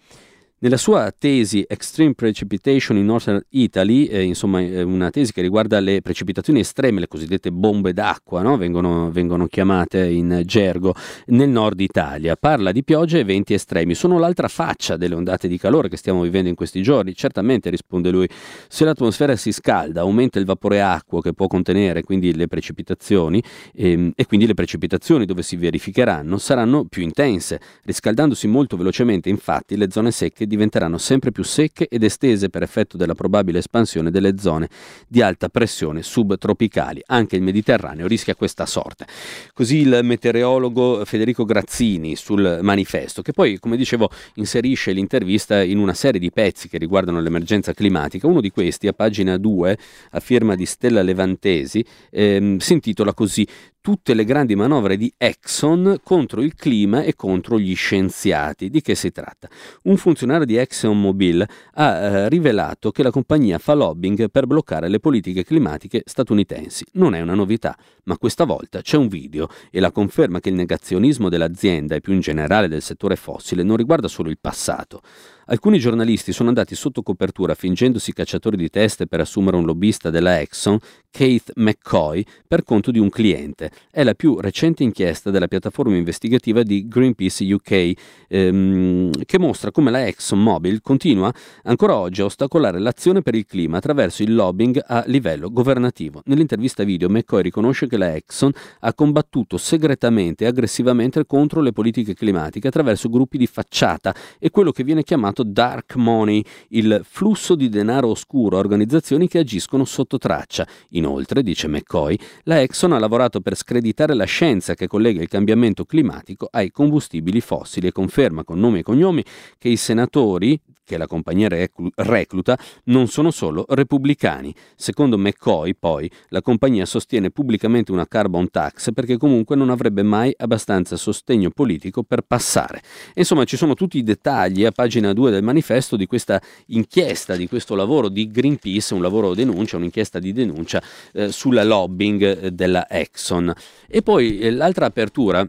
[0.58, 6.00] Nella sua tesi Extreme Precipitation in Northern Italy, eh, insomma una tesi che riguarda le
[6.00, 8.56] precipitazioni estreme, le cosiddette bombe d'acqua, no?
[8.56, 10.94] vengono, vengono, chiamate in gergo,
[11.26, 13.94] nel nord Italia, parla di piogge e venti estremi.
[13.94, 17.14] Sono l'altra faccia delle ondate di calore che stiamo vivendo in questi giorni.
[17.14, 18.26] Certamente, risponde lui,
[18.66, 23.42] se l'atmosfera si scalda, aumenta il vapore acqueo che può contenere quindi le precipitazioni
[23.74, 27.60] ehm, e quindi le precipitazioni dove si verificheranno saranno più intense.
[27.84, 32.96] Riscaldandosi molto velocemente, infatti, le zone secche diventeranno sempre più secche ed estese per effetto
[32.96, 34.68] della probabile espansione delle zone
[35.06, 37.02] di alta pressione subtropicali.
[37.06, 39.06] Anche il Mediterraneo rischia questa sorte.
[39.52, 45.94] Così il meteorologo Federico Grazzini sul manifesto, che poi, come dicevo, inserisce l'intervista in una
[45.94, 48.26] serie di pezzi che riguardano l'emergenza climatica.
[48.26, 49.78] Uno di questi, a pagina 2,
[50.10, 53.46] a firma di Stella Levantesi, ehm, si intitola così
[53.86, 58.68] tutte le grandi manovre di Exxon contro il clima e contro gli scienziati.
[58.68, 59.48] Di che si tratta?
[59.84, 65.00] Un funzionario di ExxonMobil ha eh, rivelato che la compagnia fa lobbying per bloccare le
[65.00, 66.84] politiche climatiche statunitensi.
[66.92, 70.54] Non è una novità, ma questa volta c'è un video e la conferma che il
[70.54, 75.02] negazionismo dell'azienda e più in generale del settore fossile non riguarda solo il passato.
[75.48, 80.40] Alcuni giornalisti sono andati sotto copertura fingendosi cacciatori di teste per assumere un lobbista della
[80.40, 80.76] Exxon,
[81.08, 83.70] Keith McCoy, per conto di un cliente.
[83.88, 87.92] È la più recente inchiesta della piattaforma investigativa di Greenpeace UK
[88.26, 93.76] ehm, che mostra come la ExxonMobil continua ancora oggi a ostacolare l'azione per il clima
[93.76, 96.22] attraverso il lobbying a livello governativo.
[96.24, 102.14] Nell'intervista video McCoy riconosce che la Exxon ha combattuto segretamente e aggressivamente contro le politiche
[102.14, 107.68] climatiche attraverso gruppi di facciata e quello che viene chiamato dark money, il flusso di
[107.68, 110.66] denaro oscuro a organizzazioni che agiscono sotto traccia.
[110.90, 115.84] Inoltre, dice McCoy, la Exxon ha lavorato per screditare la scienza che collega il cambiamento
[115.84, 119.24] climatico ai combustibili fossili e conferma con nomi e cognomi
[119.58, 121.48] che i senatori che la compagnia
[121.96, 124.54] recluta non sono solo repubblicani.
[124.76, 130.32] Secondo McCoy, poi, la compagnia sostiene pubblicamente una carbon tax perché comunque non avrebbe mai
[130.36, 132.80] abbastanza sostegno politico per passare.
[133.14, 137.48] Insomma, ci sono tutti i dettagli a pagina 2 del manifesto di questa inchiesta, di
[137.48, 140.80] questo lavoro di Greenpeace, un lavoro denuncia, un'inchiesta di denuncia
[141.12, 143.52] eh, sulla lobbying eh, della Exxon.
[143.88, 145.46] E poi eh, l'altra apertura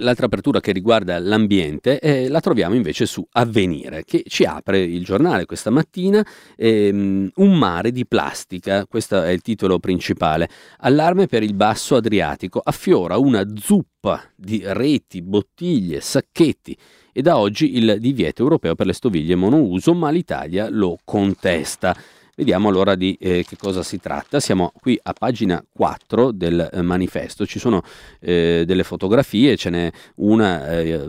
[0.00, 5.02] L'altra apertura che riguarda l'ambiente eh, la troviamo invece su Avvenire, che ci apre il
[5.02, 10.50] giornale questa mattina, ehm, Un mare di plastica, questo è il titolo principale.
[10.80, 16.76] Allarme per il basso Adriatico, affiora una zuppa di reti, bottiglie, sacchetti
[17.10, 21.96] e da oggi il divieto europeo per le stoviglie monouso, ma l'Italia lo contesta.
[22.38, 24.40] Vediamo allora di eh, che cosa si tratta.
[24.40, 27.82] Siamo qui a pagina 4 del eh, manifesto, ci sono
[28.20, 31.02] eh, delle fotografie, ce n'è una eh,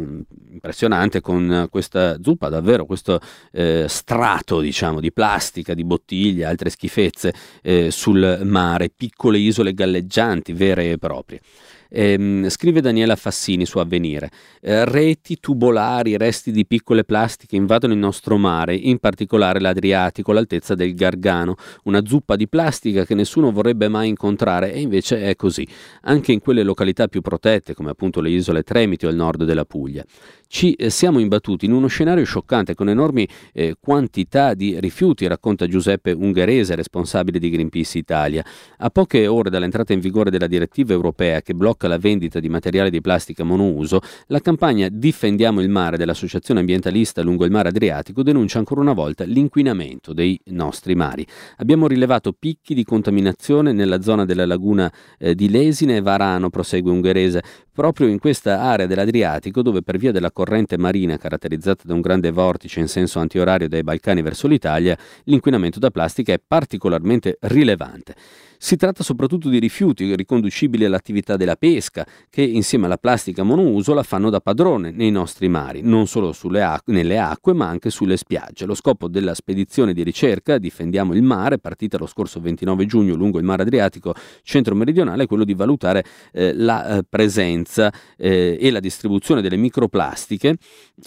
[0.49, 3.19] impressionante con questa zuppa, davvero questo
[3.51, 10.53] eh, strato diciamo di plastica, di bottiglie, altre schifezze eh, sul mare, piccole isole galleggianti
[10.53, 11.41] vere e proprie.
[11.89, 14.29] Eh, scrive Daniela Fassini su Avvenire.
[14.61, 20.75] Eh, reti tubolari, resti di piccole plastiche invadono il nostro mare, in particolare l'Adriatico, all'altezza
[20.75, 21.55] del Gargano.
[21.83, 25.67] Una zuppa di plastica che nessuno vorrebbe mai incontrare e invece è così,
[26.01, 29.65] anche in quelle località più protette, come appunto le isole Tremiti o il nord della
[29.65, 30.03] Puglia
[30.47, 35.67] ci eh, siamo imbattuti in uno scenario scioccante con enormi eh, quantità di rifiuti, racconta
[35.67, 38.43] Giuseppe Ungherese, responsabile di Greenpeace Italia.
[38.77, 42.89] A poche ore dall'entrata in vigore della direttiva europea che blocca la vendita di materiale
[42.89, 48.57] di plastica monouso, la campagna Difendiamo il mare dell'Associazione Ambientalista lungo il mare Adriatico denuncia
[48.57, 51.25] ancora una volta l'inquinamento dei nostri mari.
[51.57, 56.91] Abbiamo rilevato picchi di contaminazione nella zona della laguna eh, di Lesine e Varano, prosegue
[56.91, 57.43] Ungherese,
[57.77, 62.29] proprio in questa area dell'Adriatico dove per via della corrente marina caratterizzata da un grande
[62.29, 68.13] vortice in senso antiorario dai Balcani verso l'Italia, l'inquinamento da plastica è particolarmente rilevante.
[68.59, 74.03] Si tratta soprattutto di rifiuti riconducibili all'attività della pesca, che insieme alla plastica monouso la
[74.03, 78.65] fanno da padrone nei nostri mari, non solo acque, nelle acque ma anche sulle spiagge.
[78.65, 83.37] Lo scopo della spedizione di ricerca Difendiamo il mare, partita lo scorso 29 giugno lungo
[83.37, 88.79] il mare Adriatico centro-meridionale, è quello di valutare eh, la eh, presenza eh, e la
[88.79, 90.57] distribuzione delle microplastiche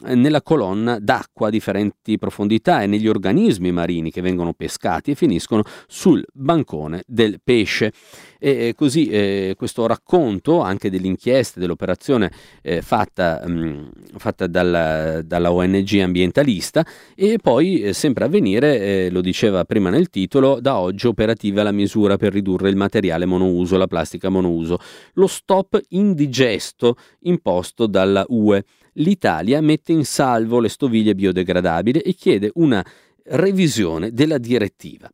[0.04, 5.14] eh, nella colonna d'acqua a differenti profondità e negli organismi marini che vengono pescati e
[5.14, 7.92] finiscono sul bancone del pesce.
[8.42, 12.32] E così eh, questo racconto anche delle inchieste, dell'operazione
[12.62, 13.86] eh, fatta, mh, mm,
[14.16, 16.82] fatta dalla, dalla, ONG ambientalista
[17.14, 21.62] e poi eh, sempre a venire, eh, lo diceva prima nel titolo, da oggi operativa
[21.62, 24.78] la misura per ridurre il materiale monouso, la plastica monouso,
[25.14, 28.64] lo stop indigesto imposto dalla UE.
[28.94, 32.82] L'Italia mette in salvo le stoviglie biodegradabili e chiede una
[33.24, 35.10] revisione della direttiva.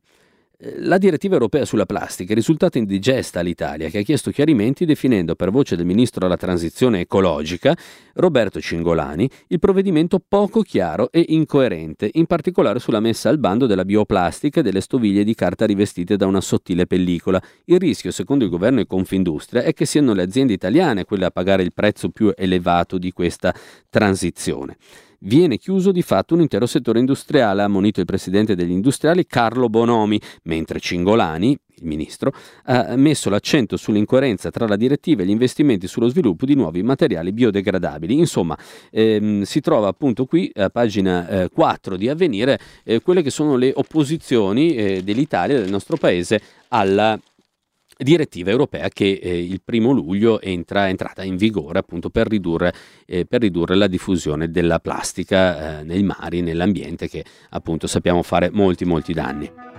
[0.59, 5.51] La direttiva europea sulla plastica è risultata indigesta all'Italia, che ha chiesto chiarimenti definendo per
[5.51, 7.77] voce del ministro alla transizione ecologica,
[8.15, 13.85] Roberto Cingolani, il provvedimento poco chiaro e incoerente, in particolare sulla messa al bando della
[13.85, 17.39] bioplastica e delle stoviglie di carta rivestite da una sottile pellicola.
[17.65, 21.29] Il rischio, secondo il governo e Confindustria, è che siano le aziende italiane quelle a
[21.29, 23.53] pagare il prezzo più elevato di questa
[23.91, 24.77] transizione
[25.19, 29.69] viene chiuso di fatto un intero settore industriale, ha ammonito il presidente degli industriali Carlo
[29.69, 32.33] Bonomi, mentre Cingolani, il ministro,
[32.65, 37.31] ha messo l'accento sull'incoerenza tra la direttiva e gli investimenti sullo sviluppo di nuovi materiali
[37.31, 38.17] biodegradabili.
[38.17, 38.57] Insomma,
[38.89, 43.55] ehm, si trova appunto qui a pagina eh, 4 di Avvenire eh, quelle che sono
[43.55, 47.19] le opposizioni eh, dell'Italia, del nostro paese, alla
[47.97, 52.73] direttiva europea che eh, il primo luglio entra, è entrata in vigore appunto per ridurre,
[53.05, 58.49] eh, per ridurre la diffusione della plastica eh, nei mari, nell'ambiente che appunto sappiamo fare
[58.51, 59.76] molti molti danni.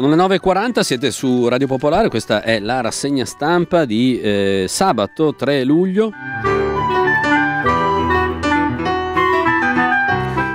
[0.00, 5.34] Sono le 9.40, siete su Radio Popolare, questa è la rassegna stampa di eh, sabato
[5.34, 6.10] 3 luglio.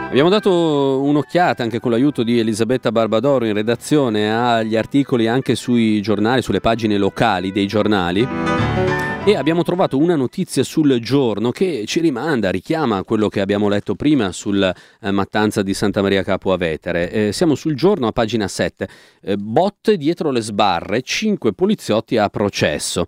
[0.08, 6.02] Abbiamo dato un'occhiata anche con l'aiuto di Elisabetta Barbadoro in redazione agli articoli anche sui
[6.02, 8.28] giornali, sulle pagine locali dei giornali
[9.28, 13.96] e abbiamo trovato una notizia sul giorno che ci rimanda, richiama quello che abbiamo letto
[13.96, 14.72] prima sulla
[15.02, 17.10] eh, mattanza di Santa Maria Capua Vetere.
[17.10, 18.88] Eh, siamo sul giorno a pagina 7.
[19.24, 23.08] Eh, botte dietro le sbarre, 5 poliziotti a processo.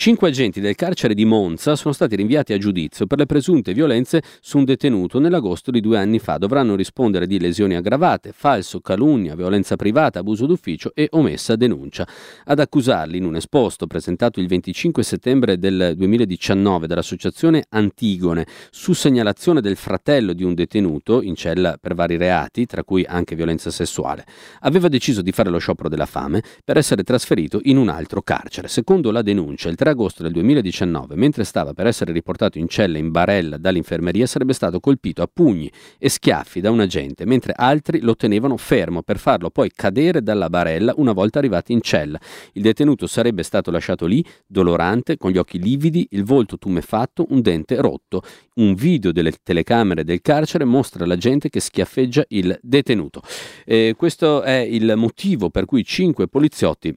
[0.00, 4.22] Cinque agenti del carcere di Monza sono stati rinviati a giudizio per le presunte violenze
[4.40, 6.38] su un detenuto nell'agosto di due anni fa.
[6.38, 12.06] Dovranno rispondere di lesioni aggravate, falso, calunnia, violenza privata, abuso d'ufficio e omessa denuncia.
[12.44, 19.60] Ad accusarli in un esposto presentato il 25 settembre del 2019 dall'associazione Antigone su segnalazione
[19.60, 24.24] del fratello di un detenuto in cella per vari reati, tra cui anche violenza sessuale,
[24.60, 28.68] aveva deciso di fare lo sciopero della fame per essere trasferito in un altro carcere.
[28.68, 32.98] Secondo la denuncia, il 3 agosto del 2019, mentre stava per essere riportato in cella
[32.98, 38.00] in barella dall'infermeria, sarebbe stato colpito a pugni e schiaffi da un agente, mentre altri
[38.00, 42.20] lo tenevano fermo per farlo poi cadere dalla barella una volta arrivati in cella.
[42.52, 47.40] Il detenuto sarebbe stato lasciato lì, dolorante, con gli occhi lividi, il volto tumefatto, un
[47.40, 48.22] dente rotto.
[48.54, 53.22] Un video delle telecamere del carcere mostra la gente che schiaffeggia il detenuto.
[53.64, 56.96] Eh, questo è il motivo per cui cinque poliziotti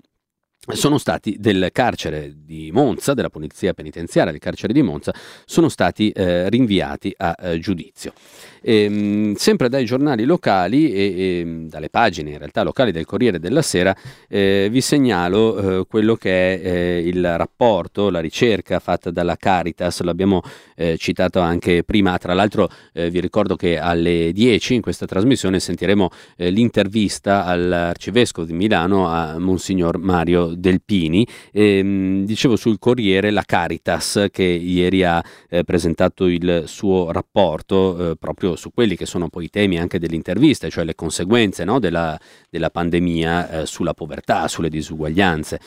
[0.68, 5.12] sono stati del carcere di Monza, della polizia penitenziaria del carcere di Monza,
[5.45, 8.14] sono stati eh, rinviati a eh, giudizio.
[8.62, 13.39] E, ehm, sempre dai giornali locali e, e, dalle pagine in realtà locali del Corriere
[13.39, 13.95] della Sera
[14.28, 20.01] eh, vi segnalo eh, quello che è eh, il rapporto, la ricerca fatta dalla Caritas,
[20.01, 20.43] l'abbiamo
[20.76, 26.09] eh, citato anche prima, tra l'altro vi ricordo che alle 10 in questa trasmissione sentiremo
[26.38, 31.28] l'intervista all'arcivescovo di Milano a Monsignor Mario Delpini.
[31.52, 38.16] Ehm, dicevo sul Corriere la Caritas che ieri ha eh, presentato il suo rapporto eh,
[38.18, 42.20] proprio su quelli che sono poi i temi anche dell'intervista, cioè le conseguenze no, della,
[42.49, 45.60] della, pandemia eh, sulla povertà, sulle disuguaglianze.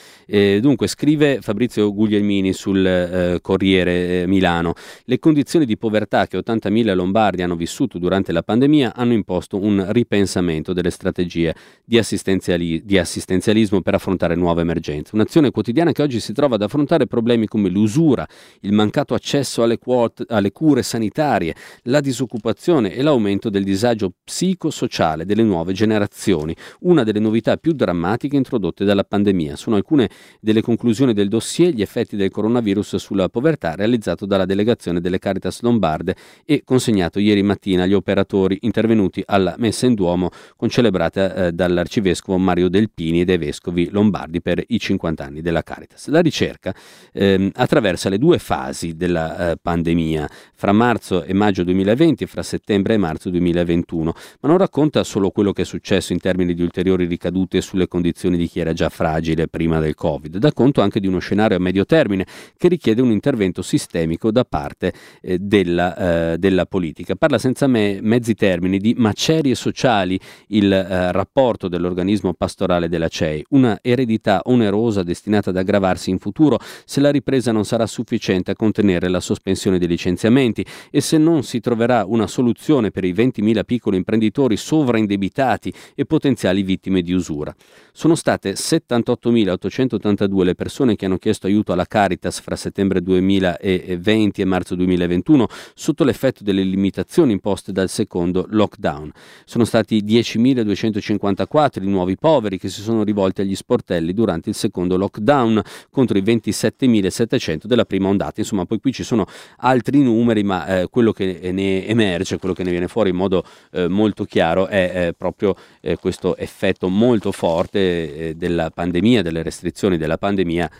[0.61, 4.74] dunque scrive Fabrizio Guglielmini sul eh, Corriere eh, Milano,
[5.05, 9.85] le condizioni di povertà che 80.000 lombardi hanno vissuto durante la pandemia hanno imposto un
[9.91, 11.55] ripensamento delle strategie
[11.85, 16.57] di, assistenziali- di assistenzialismo per affrontare nuove emergenze emergenza, un'azione quotidiana che oggi si trova
[16.57, 18.27] ad affrontare problemi come l'usura,
[18.61, 21.55] il mancato accesso alle, quote, alle cure sanitarie,
[21.85, 28.37] la disoccupazione e l'aumento del disagio psicosociale delle nuove generazioni, una delle novità più drammatiche
[28.37, 29.57] introdotte dalla pandemia.
[29.57, 30.11] Sono alcune
[30.41, 35.62] delle conclusioni del dossier Gli effetti del coronavirus sulla povertà realizzato dalla delegazione delle Caritas
[35.62, 42.39] Lombarde e consegnato ieri mattina agli operatori intervenuti alla messa in Duomo concelebrata eh, dall'arcivescovo
[42.39, 46.09] Mario Delpini e dai vescovi lombardi per i 50 anni della Caritas.
[46.09, 46.75] La ricerca
[47.12, 52.43] ehm, attraversa le due fasi della eh, pandemia, fra marzo e maggio 2020 e fra
[52.43, 56.62] settembre e marzo 2021, ma non racconta solo quello che è successo in termini di
[56.62, 61.01] ulteriori ricadute sulle condizioni di chi era già fragile prima del Covid, dà conto anche
[61.01, 66.33] di uno scenario a medio termine che richiede un intervento sistemico da parte eh, della,
[66.33, 67.15] eh, della, politica.
[67.15, 73.45] Parla senza me, mezzi termini di macerie sociali il eh, rapporto dell'organismo pastorale della CEI,
[73.51, 78.57] una eredità onerosa destinata ad aggravarsi in futuro se la ripresa non sarà sufficiente a
[78.57, 83.65] contenere la sospensione dei licenziamenti e se non si troverà una soluzione per i 20.000
[83.65, 87.55] piccoli imprenditori sovraindebitati e potenziali vittime di usura.
[87.93, 94.45] Sono state 78.882 le persone che hanno chiesto aiuto alla Caritas fra settembre 2020 e
[94.45, 99.11] marzo 2021 sotto l'effetto delle limitazioni imposte dal secondo lockdown.
[99.45, 104.97] Sono stati 10.254 i nuovi poveri che si sono rivolti agli sportelli durante il secondo
[104.97, 108.40] lockdown contro i 27.700 della prima ondata.
[108.40, 109.26] Insomma, poi qui ci sono
[109.59, 113.45] altri numeri, ma eh, quello che ne emerge, quello che ne viene fuori in modo
[113.72, 119.42] eh, molto chiaro è eh, proprio eh, questo effetto molto forte eh, della pandemia, delle
[119.42, 120.70] restrizioni della pandemia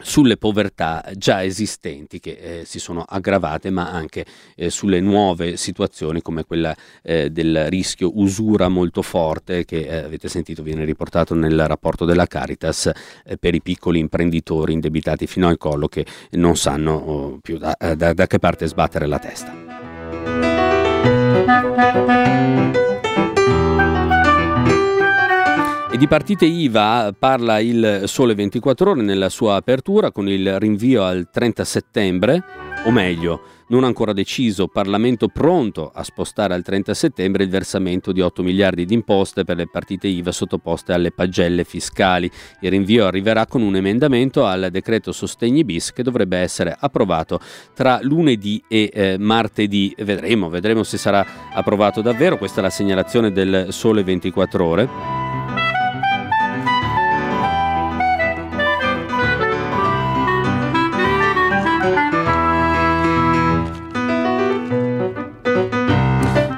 [0.00, 4.24] sulle povertà già esistenti che eh, si sono aggravate, ma anche
[4.56, 10.28] eh, sulle nuove situazioni come quella eh, del rischio usura molto forte che eh, avete
[10.28, 12.90] sentito viene riportato nel rapporto della Caritas
[13.24, 17.76] eh, per i piccoli imprenditori indebitati fino al collo che non sanno oh, più da,
[17.76, 19.52] eh, da, da che parte sbattere la testa.
[25.94, 31.04] E di partite IVA parla il Sole 24 ore nella sua apertura con il rinvio
[31.04, 32.42] al 30 settembre,
[32.84, 38.20] o meglio, non ancora deciso, Parlamento pronto a spostare al 30 settembre il versamento di
[38.20, 42.28] 8 miliardi di imposte per le partite IVA sottoposte alle pagelle fiscali.
[42.62, 47.38] Il rinvio arriverà con un emendamento al decreto sostegni bis che dovrebbe essere approvato
[47.72, 49.94] tra lunedì e eh, martedì.
[49.96, 52.36] Vedremo, vedremo se sarà approvato davvero.
[52.36, 55.23] Questa è la segnalazione del Sole 24 ore.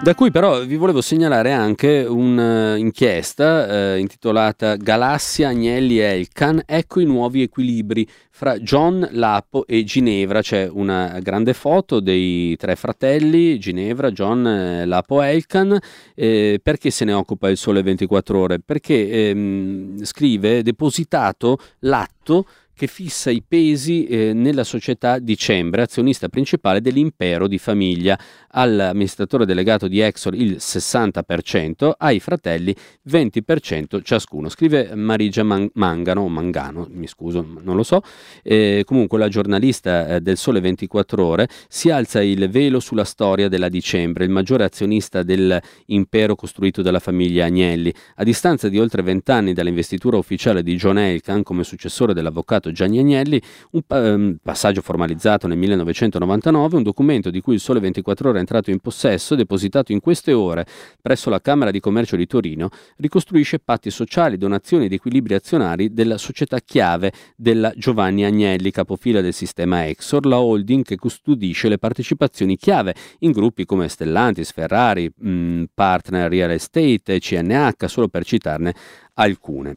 [0.07, 7.00] Da cui però vi volevo segnalare anche un'inchiesta eh, intitolata Galassia, Agnelli e Elkan, ecco
[7.00, 10.42] i nuovi equilibri fra John, Lapo e Ginevra.
[10.42, 15.76] C'è una grande foto dei tre fratelli, Ginevra, John, eh, Lapo e Elkan.
[16.14, 18.61] Eh, perché se ne occupa il Sole 24 Ore?
[18.61, 22.46] Perché ehm, scrive depositato l'atto
[22.77, 28.18] che fissa i pesi eh, nella società Dicembre, azionista principale dell'impero di famiglia,
[28.51, 32.77] all'amministratore delegato di Exor il 60%, ai fratelli
[33.09, 34.51] 20% ciascuno.
[34.51, 38.03] Scrive Marigia Man- Mangano, Mangano, mi scuso, non lo so.
[38.43, 43.49] Eh, comunque la giornalista eh, del Sole 24 Ore si alza il velo sulla storia
[43.49, 47.93] della Dicembre, il maggiore azionista dell'impero costruito dalla famiglia Agnelli.
[48.16, 52.98] A distanza di oltre vent'anni dall'investitura ufficiale di John Elkan come successore dell'avvocato firmato Gianni
[52.98, 53.40] Agnelli,
[53.72, 58.40] un um, passaggio formalizzato nel 1999, un documento di cui il Sole 24 Ore è
[58.40, 60.66] entrato in possesso, depositato in queste ore
[61.00, 66.18] presso la Camera di Commercio di Torino, ricostruisce patti sociali, donazioni ed equilibri azionari della
[66.18, 72.56] società chiave della Giovanni Agnelli, capofila del sistema Exor, la holding che custodisce le partecipazioni
[72.56, 78.74] chiave in gruppi come Stellantis, Ferrari, mh, Partner Real Estate, CNH, solo per citarne
[79.14, 79.76] alcune.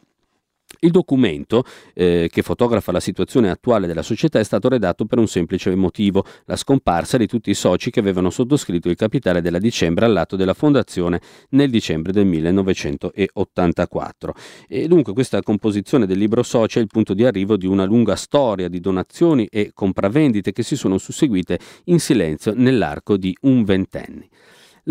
[0.82, 5.28] Il documento eh, che fotografa la situazione attuale della società è stato redatto per un
[5.28, 10.06] semplice motivo, la scomparsa di tutti i soci che avevano sottoscritto il capitale della dicembre
[10.06, 11.20] all'atto della fondazione
[11.50, 14.34] nel dicembre del 1984.
[14.70, 18.16] E dunque questa composizione del libro soci è il punto di arrivo di una lunga
[18.16, 24.28] storia di donazioni e compravendite che si sono susseguite in silenzio nell'arco di un ventennio.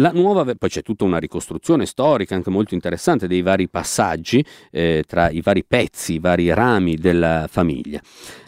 [0.00, 5.02] La nuova, poi c'è tutta una ricostruzione storica anche molto interessante dei vari passaggi eh,
[5.04, 8.00] tra i vari pezzi, i vari rami della famiglia.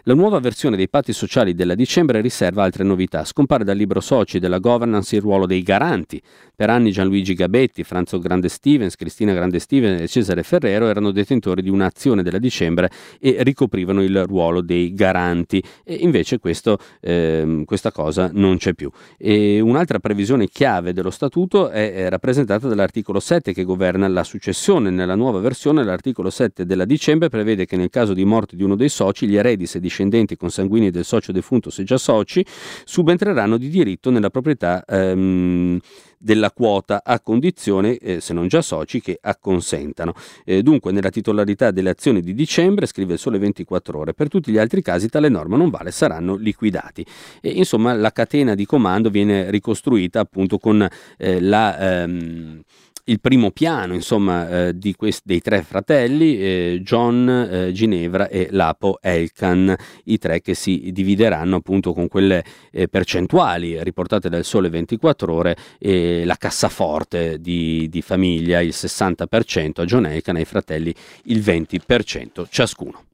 [0.04, 3.24] La nuova versione dei patti sociali della dicembre riserva altre novità.
[3.24, 6.22] Scompare dal libro soci della governance il ruolo dei garanti.
[6.54, 11.62] Per anni Gianluigi Gabetti, Franzo Grande Stevens, Cristina Grande Stevens e Cesare Ferrero erano detentori
[11.62, 12.90] di un'azione della dicembre
[13.20, 15.62] e ricoprivano il ruolo dei garanti.
[15.84, 18.90] E invece questo, eh, questa cosa non c'è più.
[19.18, 24.90] E un'altra previsione chiave dello statuto è, è rappresentata dall'articolo 7 che governa la successione.
[24.90, 28.76] Nella nuova versione l'articolo 7 della dicembre prevede che nel caso di morte di uno
[28.76, 32.44] dei soci gli eredi se discendenti consanguini del socio defunto se già soci,
[32.84, 35.78] subentreranno di diritto nella proprietà ehm,
[36.22, 40.12] della quota a condizione, eh, se non già soci, che acconsentano.
[40.44, 44.52] Eh, dunque, nella titolarità delle azioni di dicembre, scrive il Sole 24 ore, per tutti
[44.52, 47.04] gli altri casi tale norma non vale, saranno liquidati.
[47.40, 52.02] E, insomma, la catena di comando viene ricostruita appunto con eh, la...
[52.02, 52.62] Ehm,
[53.04, 58.98] il primo piano insomma, eh, questi, dei tre fratelli, eh, John, eh, Ginevra e Lapo
[59.00, 59.74] Elkan,
[60.04, 65.56] i tre che si divideranno appunto con quelle eh, percentuali riportate dal Sole 24 ore
[65.80, 70.94] la cassaforte di, di famiglia, il 60% a John Elkan e ai fratelli
[71.24, 73.09] il 20% ciascuno.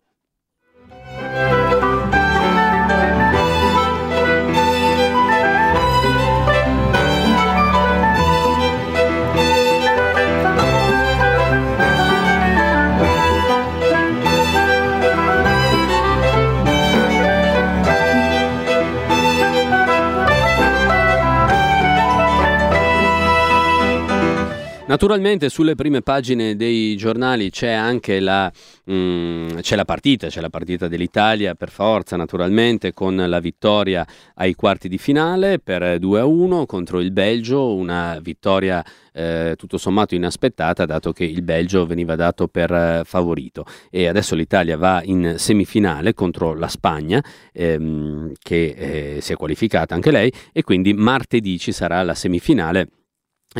[24.97, 28.51] Naturalmente sulle prime pagine dei giornali c'è anche la,
[28.91, 34.55] mm, c'è la partita, c'è la partita dell'Italia per forza naturalmente con la vittoria ai
[34.55, 38.83] quarti di finale per 2-1 contro il Belgio, una vittoria
[39.13, 43.67] eh, tutto sommato inaspettata dato che il Belgio veniva dato per eh, favorito.
[43.91, 47.23] E adesso l'Italia va in semifinale contro la Spagna
[47.53, 52.89] ehm, che eh, si è qualificata anche lei e quindi martedì ci sarà la semifinale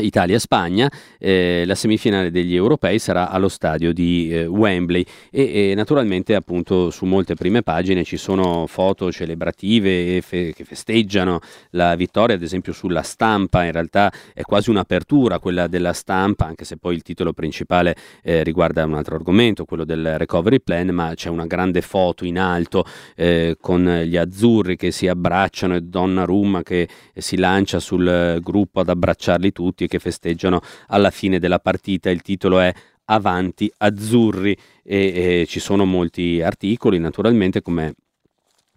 [0.01, 5.05] Italia-Spagna, eh, la semifinale degli europei sarà allo stadio di eh, Wembley.
[5.31, 11.39] E, e, naturalmente appunto su molte prime pagine ci sono foto celebrative fe- che festeggiano
[11.71, 16.65] la vittoria, ad esempio sulla stampa, in realtà è quasi un'apertura quella della stampa, anche
[16.65, 21.13] se poi il titolo principale eh, riguarda un altro argomento, quello del recovery plan, ma
[21.15, 22.85] c'è una grande foto in alto
[23.15, 28.89] eh, con gli azzurri che si abbracciano e Donnarumma che si lancia sul gruppo ad
[28.89, 32.09] abbracciarli tutti che festeggiano alla fine della partita.
[32.09, 32.73] Il titolo è
[33.05, 37.95] Avanti Azzurri e, e ci sono molti articoli naturalmente come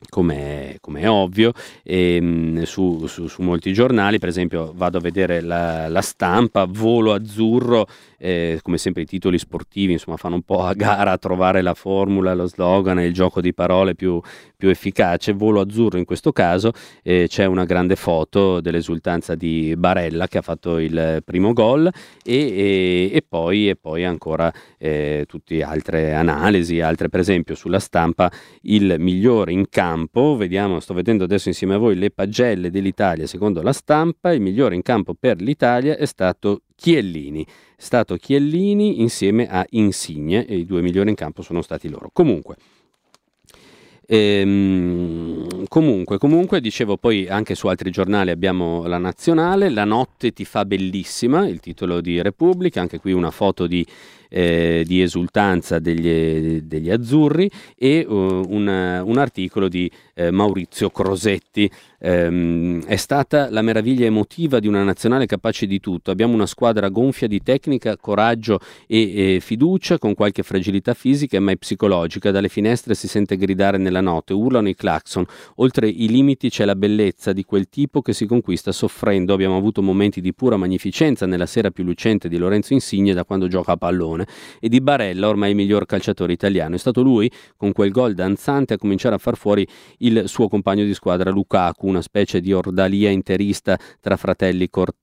[0.09, 1.53] come è ovvio,
[1.83, 6.65] e, ehm, su, su, su, molti giornali, per esempio vado a vedere la, la stampa,
[6.65, 7.87] volo azzurro,
[8.21, 11.73] eh, come sempre i titoli sportivi insomma fanno un po' a gara a trovare la
[11.75, 14.21] formula, lo slogan e il gioco di parole più,
[14.57, 20.29] più efficace, volo azzurro in questo caso, eh, c'è una grande foto dell'esultanza di Barella
[20.29, 21.91] che ha fatto il primo gol
[22.23, 27.79] e, e, e poi, e poi ancora eh, tutte altre analisi, altre per esempio sulla
[27.79, 28.31] stampa
[28.63, 33.63] il migliore in campo, vediamo, sto vedendo adesso insieme a voi le pagelle dell'Italia secondo
[33.63, 37.47] la stampa, il migliore in campo per l'Italia è stato Chiellini.
[37.77, 42.09] Stato Chiellini insieme a Insigne e i due migliori in campo sono stati loro.
[42.11, 42.57] Comunque,
[44.13, 50.45] Ehm, comunque, comunque, dicevo poi anche su altri giornali abbiamo la nazionale, La notte ti
[50.45, 53.87] fa bellissima, il titolo di Repubblica, anche qui una foto di,
[54.29, 58.13] eh, di esultanza degli, degli, azzurri e uh,
[58.49, 59.89] un, un, articolo di
[60.21, 61.71] eh, Maurizio Crosetti.
[62.03, 66.11] Ehm, è stata la meraviglia emotiva di una nazionale capace di tutto.
[66.11, 71.53] Abbiamo una squadra gonfia di tecnica, coraggio e, e fiducia, con qualche fragilità fisica ma
[71.53, 72.31] è psicologica.
[72.31, 75.25] Dalle finestre si sente gridare nella notte, urlano i clacson.
[75.57, 79.33] Oltre i limiti c'è la bellezza di quel tipo che si conquista soffrendo.
[79.33, 83.49] Abbiamo avuto momenti di pura magnificenza nella sera più lucente di Lorenzo Insigne da quando
[83.49, 84.27] gioca a pallone
[84.59, 86.75] e di Barella, ormai il miglior calciatore italiano.
[86.75, 89.67] È stato lui, con quel gol danzante, a cominciare a far fuori
[89.99, 94.95] il suo compagno di squadra Lukaku, una specie di ordalia interista tra fratelli cor-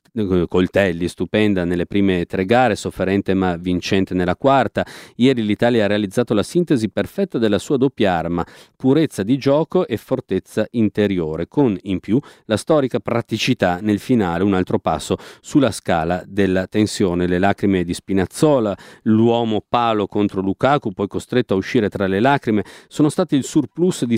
[0.47, 4.86] coltelli, stupenda nelle prime tre gare, sofferente ma vincente nella quarta.
[5.16, 8.45] Ieri l'Italia ha realizzato la sintesi perfetta della sua doppia arma,
[8.76, 14.53] purezza di gioco e fortezza interiore, con in più la storica praticità nel finale, un
[14.53, 21.08] altro passo sulla scala della tensione, le lacrime di Spinazzola, l'uomo palo contro Lukaku, poi
[21.08, 24.18] costretto a uscire tra le lacrime, sono stati il surplus di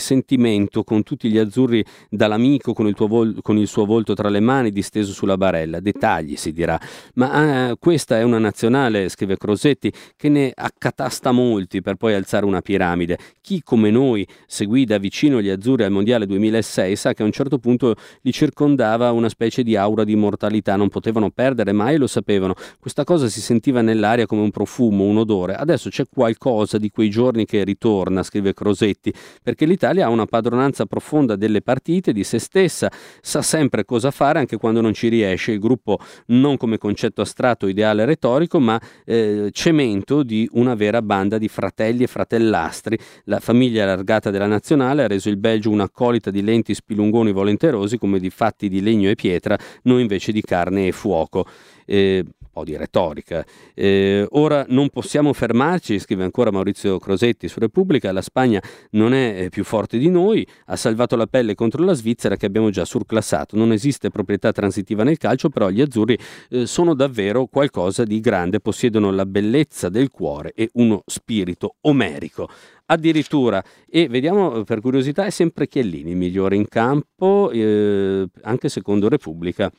[0.69, 4.39] sentimento con tutti gli azzurri dall'amico con il, vol- con il suo volto tra le
[4.39, 6.79] mani disteso sulla barella dettagli si dirà,
[7.15, 12.45] ma eh, questa è una nazionale, scrive Crosetti, che ne accatasta molti per poi alzare
[12.45, 13.17] una piramide.
[13.41, 17.31] Chi come noi seguì da vicino gli azzurri al Mondiale 2006 sa che a un
[17.31, 22.07] certo punto li circondava una specie di aura di mortalità, non potevano perdere mai, lo
[22.07, 22.53] sapevano.
[22.79, 25.55] Questa cosa si sentiva nell'aria come un profumo, un odore.
[25.55, 29.11] Adesso c'è qualcosa di quei giorni che ritorna, scrive Crosetti,
[29.41, 30.25] perché l'Italia ha una
[30.59, 32.91] padronanza profonda delle partite, di se stessa,
[33.21, 35.53] sa sempre cosa fare anche quando non ci riesce.
[35.53, 41.37] Il gruppo non come concetto astratto, ideale retorico, ma eh, cemento di una vera banda
[41.37, 42.97] di fratelli e fratellastri.
[43.25, 48.19] La famiglia allargata della nazionale ha reso il Belgio un'accolita di lenti spilungoni volenterosi come
[48.19, 51.45] di fatti di legno e pietra, noi invece di carne e fuoco.
[51.85, 53.45] Eh, po' di retorica.
[53.73, 59.43] Eh, ora non possiamo fermarci, scrive ancora Maurizio Crosetti su Repubblica, la Spagna non è
[59.43, 62.85] eh, più forte di noi, ha salvato la pelle contro la Svizzera che abbiamo già
[62.85, 63.55] surclassato.
[63.55, 66.17] Non esiste proprietà transitiva nel calcio, però gli azzurri
[66.49, 72.49] eh, sono davvero qualcosa di grande, possiedono la bellezza del cuore e uno spirito omerico
[72.91, 79.07] addirittura e vediamo per curiosità è sempre Chiellini il migliore in campo eh, anche secondo
[79.09, 79.71] Repubblica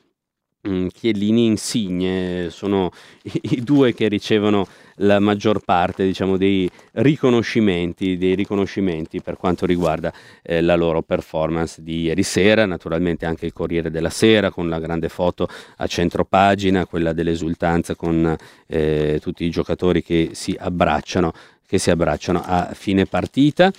[0.67, 2.91] Mm, Chiellini Insigne sono
[3.23, 10.13] i, due che ricevono la maggior parte diciamo, dei, riconoscimenti, dei riconoscimenti per quanto riguarda
[10.43, 14.77] eh, la loro performance di ieri sera, naturalmente anche il Corriere della Sera con la
[14.77, 18.35] grande foto a centro pagina, quella dell'esultanza con
[18.67, 21.33] eh, tutti i giocatori che si abbracciano,
[21.65, 23.71] che si abbracciano a fine partita.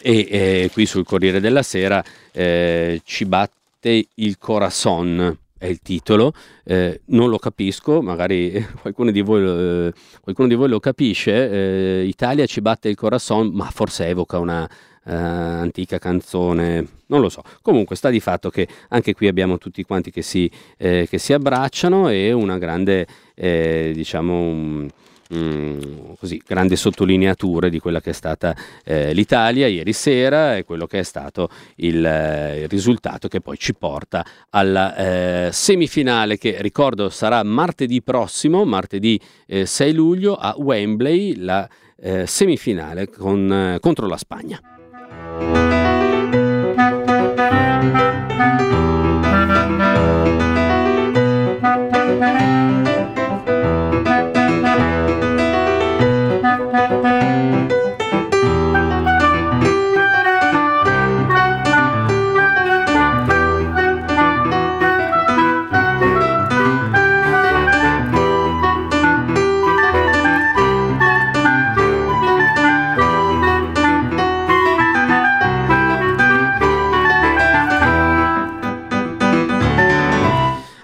[0.00, 2.02] E eh, qui sul Corriere della Sera
[2.32, 6.32] eh, ci batte il Corazon è il titolo,
[6.64, 12.04] eh, non lo capisco, magari qualcuno di voi, eh, qualcuno di voi lo capisce, eh,
[12.04, 14.68] Italia ci batte il corazon, ma forse evoca una
[15.04, 17.42] eh, antica canzone, non lo so.
[17.62, 21.32] Comunque sta di fatto che anche qui abbiamo tutti quanti che si, eh, che si
[21.32, 24.88] abbracciano e una grande, eh, diciamo, un,
[25.34, 28.54] Mm, così, grandi sottolineature di quella che è stata
[28.84, 33.58] eh, l'Italia ieri sera e quello che è stato il, eh, il risultato che poi
[33.58, 40.54] ci porta alla eh, semifinale che ricordo sarà martedì prossimo, martedì 6 eh, luglio a
[40.56, 41.68] Wembley, la
[41.98, 45.65] eh, semifinale con, contro la Spagna.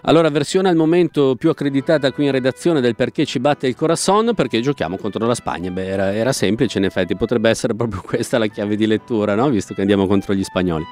[0.05, 4.33] Allora, versione al momento più accreditata qui in redazione del perché ci batte il corazon,
[4.35, 5.71] perché giochiamo contro la Spagna.
[5.71, 9.49] Beh, era, era semplice, in effetti, potrebbe essere proprio questa la chiave di lettura, no?
[9.49, 10.85] Visto che andiamo contro gli spagnoli.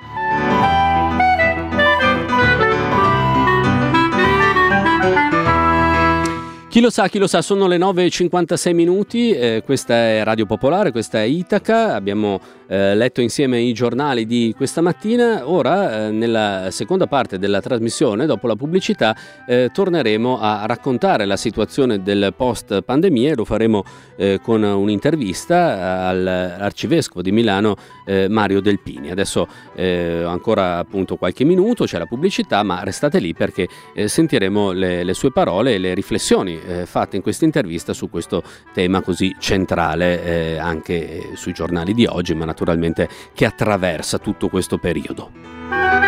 [6.71, 10.93] Chi lo sa, chi lo sa, sono le 9.56 minuti, eh, questa è Radio Popolare,
[10.93, 16.69] questa è Itaca, abbiamo eh, letto insieme i giornali di questa mattina, ora eh, nella
[16.71, 19.17] seconda parte della trasmissione, dopo la pubblicità,
[19.49, 23.83] eh, torneremo a raccontare la situazione del post pandemia e lo faremo
[24.17, 27.75] eh, con un'intervista all'arcivescovo di Milano
[28.07, 29.11] eh, Mario Delpini.
[29.11, 29.49] Adesso
[29.81, 33.67] ancora appunto qualche minuto, c'è la pubblicità, ma restate lì perché
[34.05, 38.43] sentiremo le, le sue parole e le riflessioni eh, fatte in questa intervista su questo
[38.73, 44.79] tema così centrale eh, anche sui giornali di oggi, ma naturalmente che attraversa tutto questo
[44.79, 46.00] periodo.